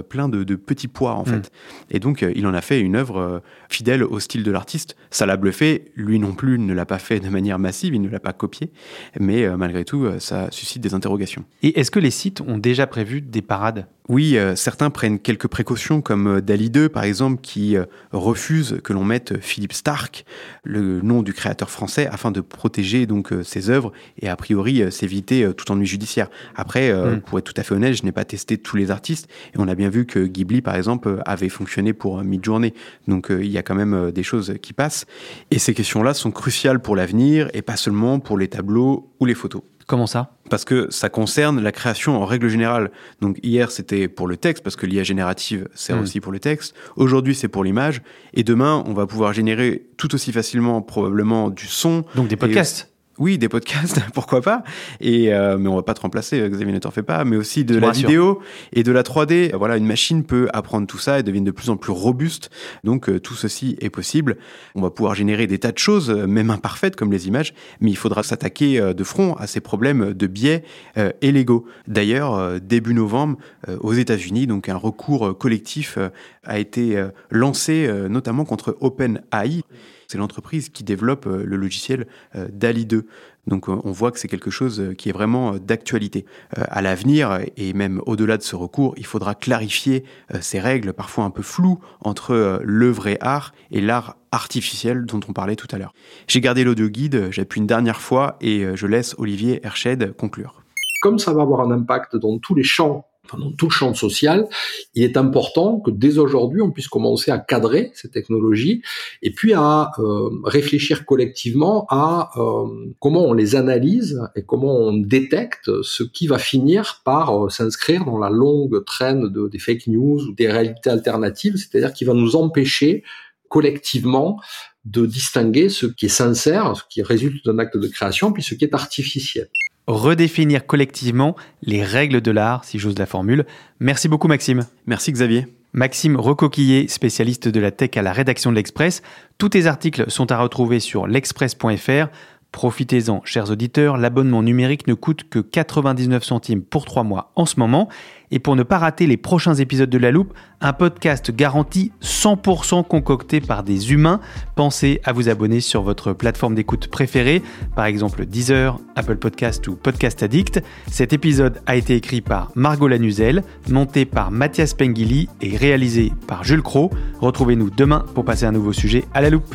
plein 0.08 0.28
de, 0.28 0.54
petits 0.54 0.88
pois 0.88 1.14
en 1.14 1.22
mm. 1.22 1.26
fait. 1.26 1.52
Et 1.90 2.00
donc 2.00 2.22
il 2.22 2.46
en 2.46 2.54
a 2.54 2.60
fait 2.60 2.80
une 2.80 2.96
œuvre 2.96 3.42
fidèle 3.68 4.02
au 4.04 4.20
style 4.20 4.42
de 4.42 4.50
l'artiste. 4.50 4.96
Ça 5.10 5.26
l'a 5.26 5.36
bluffé, 5.36 5.92
lui 5.94 6.18
non 6.18 6.32
plus 6.32 6.58
ne 6.58 6.74
l'a 6.74 6.86
pas 6.86 6.98
fait 6.98 7.20
de 7.20 7.28
manière 7.28 7.58
massive, 7.58 7.94
il 7.94 8.02
ne 8.02 8.08
l'a 8.08 8.20
pas 8.20 8.32
copié, 8.32 8.70
mais 9.18 9.48
malgré 9.56 9.84
tout 9.84 10.06
ça 10.18 10.48
suscite 10.50 10.82
des 10.82 10.94
interrogations 10.94 11.15
Et 11.62 11.78
est-ce 11.78 11.90
que 11.90 11.98
les 11.98 12.10
sites 12.10 12.40
ont 12.40 12.58
déjà 12.58 12.86
prévu 12.86 13.20
des 13.20 13.42
parades? 13.42 13.86
Oui, 14.08 14.38
euh, 14.38 14.54
certains 14.54 14.90
prennent 14.90 15.18
quelques 15.18 15.48
précautions, 15.48 16.00
comme 16.00 16.36
euh, 16.36 16.40
Dali 16.40 16.70
2 16.70 16.88
par 16.88 17.02
exemple, 17.02 17.40
qui 17.42 17.76
euh, 17.76 17.86
refuse 18.12 18.78
que 18.84 18.92
l'on 18.92 19.04
mette 19.04 19.40
Philippe 19.40 19.72
Stark, 19.72 20.24
le 20.62 21.00
nom 21.00 21.22
du 21.22 21.32
créateur 21.32 21.70
français, 21.70 22.06
afin 22.06 22.30
de 22.30 22.40
protéger 22.40 23.06
donc 23.06 23.34
ses 23.42 23.68
œuvres 23.68 23.92
et 24.20 24.28
a 24.28 24.36
priori 24.36 24.82
s'éviter 24.92 25.50
tout 25.56 25.70
ennui 25.72 25.86
judiciaire. 25.86 26.28
Après, 26.54 26.92
hmm. 26.92 27.20
pour 27.20 27.38
être 27.38 27.44
tout 27.44 27.60
à 27.60 27.62
fait 27.62 27.74
honnête, 27.74 27.94
je 27.94 28.04
n'ai 28.04 28.12
pas 28.12 28.24
testé 28.24 28.58
tous 28.58 28.76
les 28.76 28.90
artistes 28.90 29.28
et 29.54 29.58
on 29.58 29.68
a 29.68 29.74
bien 29.74 29.88
vu 29.88 30.06
que 30.06 30.20
Ghibli 30.20 30.62
par 30.62 30.76
exemple 30.76 31.22
avait 31.26 31.48
fonctionné 31.48 31.92
pour 31.92 32.22
Midjourney. 32.22 32.74
Donc 33.08 33.28
il 33.30 33.50
y 33.50 33.58
a 33.58 33.62
quand 33.62 33.74
même 33.74 34.12
des 34.12 34.22
choses 34.22 34.54
qui 34.62 34.72
passent. 34.72 35.06
Et 35.50 35.58
ces 35.58 35.74
questions-là 35.74 36.14
sont 36.14 36.30
cruciales 36.30 36.80
pour 36.80 36.96
l'avenir 36.96 37.48
et 37.54 37.62
pas 37.62 37.76
seulement 37.76 38.20
pour 38.20 38.38
les 38.38 38.48
tableaux 38.48 39.12
ou 39.20 39.24
les 39.24 39.34
photos. 39.34 39.62
Comment 39.86 40.06
ça? 40.08 40.32
Parce 40.50 40.64
que 40.64 40.88
ça 40.90 41.08
concerne 41.08 41.62
la 41.62 41.70
création 41.70 42.20
en 42.20 42.24
règle 42.24 42.48
générale. 42.48 42.90
Donc 43.20 43.38
hier 43.42 43.70
c'était 43.70 44.08
pour 44.08 44.26
le 44.26 44.36
texte, 44.36 44.64
parce 44.64 44.74
que 44.74 44.84
l'IA 44.84 45.04
générative 45.04 45.68
sert 45.74 45.96
hmm. 45.96 46.02
aussi 46.02 46.20
pour 46.20 46.32
le 46.32 46.40
texte. 46.40 46.74
Aujourd'hui 46.96 47.34
c'est 47.34 47.48
pour 47.48 47.62
l'image. 47.62 48.02
Et 48.34 48.42
demain 48.42 48.82
on 48.86 48.94
va 48.94 49.06
pouvoir 49.06 49.32
générer 49.32 49.86
tout 49.96 50.14
aussi 50.14 50.32
facilement 50.32 50.82
probablement 50.82 51.50
du 51.50 51.66
son. 51.66 52.04
Donc 52.16 52.28
des 52.28 52.36
podcasts 52.36 52.95
oui, 53.18 53.38
des 53.38 53.48
podcasts, 53.48 54.00
pourquoi 54.14 54.42
pas. 54.42 54.62
Et 55.00 55.32
euh, 55.32 55.56
mais 55.58 55.68
on 55.68 55.76
va 55.76 55.82
pas 55.82 55.94
te 55.94 56.00
remplacer, 56.00 56.40
euh, 56.40 56.48
Xavier, 56.48 56.72
ne 56.72 56.78
t'en 56.78 56.90
fais 56.90 57.02
pas. 57.02 57.24
Mais 57.24 57.36
aussi 57.36 57.64
de 57.64 57.78
la 57.78 57.90
vidéo 57.90 58.40
et 58.72 58.82
de 58.82 58.92
la 58.92 59.02
3D. 59.02 59.54
Voilà, 59.54 59.76
une 59.76 59.86
machine 59.86 60.24
peut 60.24 60.48
apprendre 60.52 60.86
tout 60.86 60.98
ça 60.98 61.18
et 61.18 61.22
devient 61.22 61.42
de 61.42 61.50
plus 61.50 61.70
en 61.70 61.76
plus 61.76 61.92
robuste. 61.92 62.50
Donc 62.84 63.08
euh, 63.08 63.18
tout 63.18 63.34
ceci 63.34 63.76
est 63.80 63.90
possible. 63.90 64.36
On 64.74 64.82
va 64.82 64.90
pouvoir 64.90 65.14
générer 65.14 65.46
des 65.46 65.58
tas 65.58 65.72
de 65.72 65.78
choses, 65.78 66.10
même 66.10 66.50
imparfaites 66.50 66.96
comme 66.96 67.12
les 67.12 67.26
images, 67.28 67.54
mais 67.80 67.90
il 67.90 67.96
faudra 67.96 68.22
s'attaquer 68.22 68.80
de 68.94 69.04
front 69.04 69.34
à 69.34 69.46
ces 69.46 69.60
problèmes 69.60 70.12
de 70.12 70.26
biais 70.26 70.64
et 70.96 71.32
légaux. 71.32 71.66
D'ailleurs, 71.86 72.60
début 72.60 72.94
novembre, 72.94 73.38
aux 73.80 73.92
États-Unis, 73.92 74.46
donc 74.46 74.68
un 74.68 74.76
recours 74.76 75.36
collectif 75.38 75.98
a 76.44 76.58
été 76.58 77.02
lancé, 77.30 77.90
notamment 78.08 78.44
contre 78.44 78.76
OpenAI. 78.80 79.62
C'est 80.08 80.18
l'entreprise 80.18 80.68
qui 80.68 80.84
développe 80.84 81.26
euh, 81.26 81.44
le 81.44 81.56
logiciel 81.56 82.06
euh, 82.34 82.48
DALI 82.52 82.86
2. 82.86 83.06
Donc 83.46 83.68
euh, 83.68 83.76
on 83.84 83.92
voit 83.92 84.12
que 84.12 84.18
c'est 84.18 84.28
quelque 84.28 84.50
chose 84.50 84.94
qui 84.98 85.08
est 85.08 85.12
vraiment 85.12 85.56
d'actualité. 85.56 86.24
À 86.52 86.82
l'avenir, 86.82 87.38
et 87.56 87.72
même 87.74 88.02
au-delà 88.06 88.36
de 88.36 88.42
ce 88.42 88.56
recours, 88.56 88.94
il 88.96 89.06
faudra 89.06 89.34
clarifier 89.34 90.04
ces 90.40 90.58
règles 90.58 90.92
parfois 90.92 91.24
un 91.24 91.30
peu 91.30 91.42
floues 91.42 91.78
entre 92.00 92.60
le 92.62 92.90
vrai 92.90 93.18
art 93.20 93.52
et 93.70 93.80
l'art 93.80 94.16
artificiel 94.32 95.06
dont 95.06 95.20
on 95.28 95.32
parlait 95.32 95.54
tout 95.54 95.68
à 95.70 95.78
l'heure. 95.78 95.92
J'ai 96.26 96.40
gardé 96.40 96.64
l'audio 96.64 96.88
guide, 96.88 97.28
j'appuie 97.30 97.60
une 97.60 97.66
dernière 97.68 98.00
fois 98.00 98.36
et 98.40 98.66
je 98.74 98.86
laisse 98.86 99.14
Olivier 99.18 99.64
Herched 99.64 100.12
conclure. 100.16 100.64
Comme 101.00 101.18
ça 101.18 101.32
va 101.32 101.42
avoir 101.42 101.60
un 101.60 101.70
impact 101.70 102.16
dans 102.16 102.38
tous 102.38 102.54
les 102.54 102.64
champs 102.64 103.06
dans 103.34 103.52
tout 103.52 103.66
le 103.66 103.72
champ 103.72 103.94
social, 103.94 104.46
il 104.94 105.02
est 105.02 105.16
important 105.16 105.80
que 105.80 105.90
dès 105.90 106.18
aujourd'hui, 106.18 106.62
on 106.62 106.70
puisse 106.70 106.88
commencer 106.88 107.30
à 107.30 107.38
cadrer 107.38 107.90
ces 107.94 108.10
technologies 108.10 108.82
et 109.22 109.30
puis 109.30 109.52
à 109.54 109.90
euh, 109.98 110.30
réfléchir 110.44 111.04
collectivement 111.04 111.86
à 111.90 112.30
euh, 112.36 112.66
comment 113.00 113.24
on 113.24 113.32
les 113.32 113.56
analyse 113.56 114.20
et 114.36 114.42
comment 114.42 114.76
on 114.76 114.96
détecte 114.96 115.70
ce 115.82 116.02
qui 116.02 116.26
va 116.26 116.38
finir 116.38 117.02
par 117.04 117.46
euh, 117.46 117.48
s'inscrire 117.48 118.04
dans 118.04 118.18
la 118.18 118.30
longue 118.30 118.84
traîne 118.84 119.28
de, 119.28 119.48
des 119.48 119.58
fake 119.58 119.88
news 119.88 120.20
ou 120.22 120.32
des 120.32 120.50
réalités 120.50 120.90
alternatives, 120.90 121.56
c'est-à-dire 121.56 121.92
qui 121.92 122.04
va 122.04 122.14
nous 122.14 122.36
empêcher 122.36 123.02
collectivement 123.48 124.40
de 124.84 125.06
distinguer 125.06 125.68
ce 125.68 125.86
qui 125.86 126.06
est 126.06 126.08
sincère, 126.08 126.76
ce 126.76 126.82
qui 126.88 127.02
résulte 127.02 127.44
d'un 127.44 127.58
acte 127.58 127.76
de 127.76 127.88
création, 127.88 128.32
puis 128.32 128.42
ce 128.42 128.54
qui 128.54 128.64
est 128.64 128.74
artificiel 128.74 129.48
redéfinir 129.86 130.66
collectivement 130.66 131.36
les 131.62 131.82
règles 131.82 132.20
de 132.20 132.30
l'art, 132.30 132.64
si 132.64 132.78
j'ose 132.78 132.98
la 132.98 133.06
formule. 133.06 133.46
Merci 133.80 134.08
beaucoup 134.08 134.28
Maxime. 134.28 134.66
Merci 134.86 135.12
Xavier. 135.12 135.46
Maxime 135.72 136.16
Recoquillé, 136.16 136.88
spécialiste 136.88 137.48
de 137.48 137.60
la 137.60 137.70
tech 137.70 137.90
à 137.96 138.02
la 138.02 138.12
rédaction 138.12 138.50
de 138.50 138.56
l'Express. 138.56 139.02
Tous 139.36 139.50
tes 139.50 139.66
articles 139.66 140.10
sont 140.10 140.32
à 140.32 140.38
retrouver 140.38 140.80
sur 140.80 141.06
l'express.fr. 141.06 142.08
Profitez-en, 142.56 143.20
chers 143.22 143.50
auditeurs, 143.50 143.98
l'abonnement 143.98 144.42
numérique 144.42 144.86
ne 144.86 144.94
coûte 144.94 145.28
que 145.28 145.40
99 145.40 146.24
centimes 146.24 146.62
pour 146.62 146.86
3 146.86 147.04
mois 147.04 147.30
en 147.36 147.44
ce 147.44 147.60
moment. 147.60 147.90
Et 148.30 148.38
pour 148.38 148.56
ne 148.56 148.62
pas 148.62 148.78
rater 148.78 149.06
les 149.06 149.18
prochains 149.18 149.56
épisodes 149.56 149.90
de 149.90 149.98
La 149.98 150.10
Loupe, 150.10 150.32
un 150.62 150.72
podcast 150.72 151.30
garanti 151.30 151.92
100% 152.00 152.88
concocté 152.88 153.42
par 153.42 153.62
des 153.62 153.92
humains. 153.92 154.20
Pensez 154.54 155.02
à 155.04 155.12
vous 155.12 155.28
abonner 155.28 155.60
sur 155.60 155.82
votre 155.82 156.14
plateforme 156.14 156.54
d'écoute 156.54 156.88
préférée, 156.88 157.42
par 157.74 157.84
exemple 157.84 158.24
Deezer, 158.24 158.80
Apple 158.94 159.16
Podcast 159.16 159.68
ou 159.68 159.76
Podcast 159.76 160.22
Addict. 160.22 160.62
Cet 160.86 161.12
épisode 161.12 161.60
a 161.66 161.76
été 161.76 161.94
écrit 161.94 162.22
par 162.22 162.52
Margot 162.54 162.88
Lanuzel, 162.88 163.42
monté 163.68 164.06
par 164.06 164.30
Mathias 164.30 164.72
Pengili 164.72 165.28
et 165.42 165.58
réalisé 165.58 166.10
par 166.26 166.42
Jules 166.42 166.62
Cro. 166.62 166.90
Retrouvez-nous 167.20 167.68
demain 167.68 168.06
pour 168.14 168.24
passer 168.24 168.46
un 168.46 168.52
nouveau 168.52 168.72
sujet 168.72 169.04
à 169.12 169.20
La 169.20 169.28
Loupe. 169.28 169.54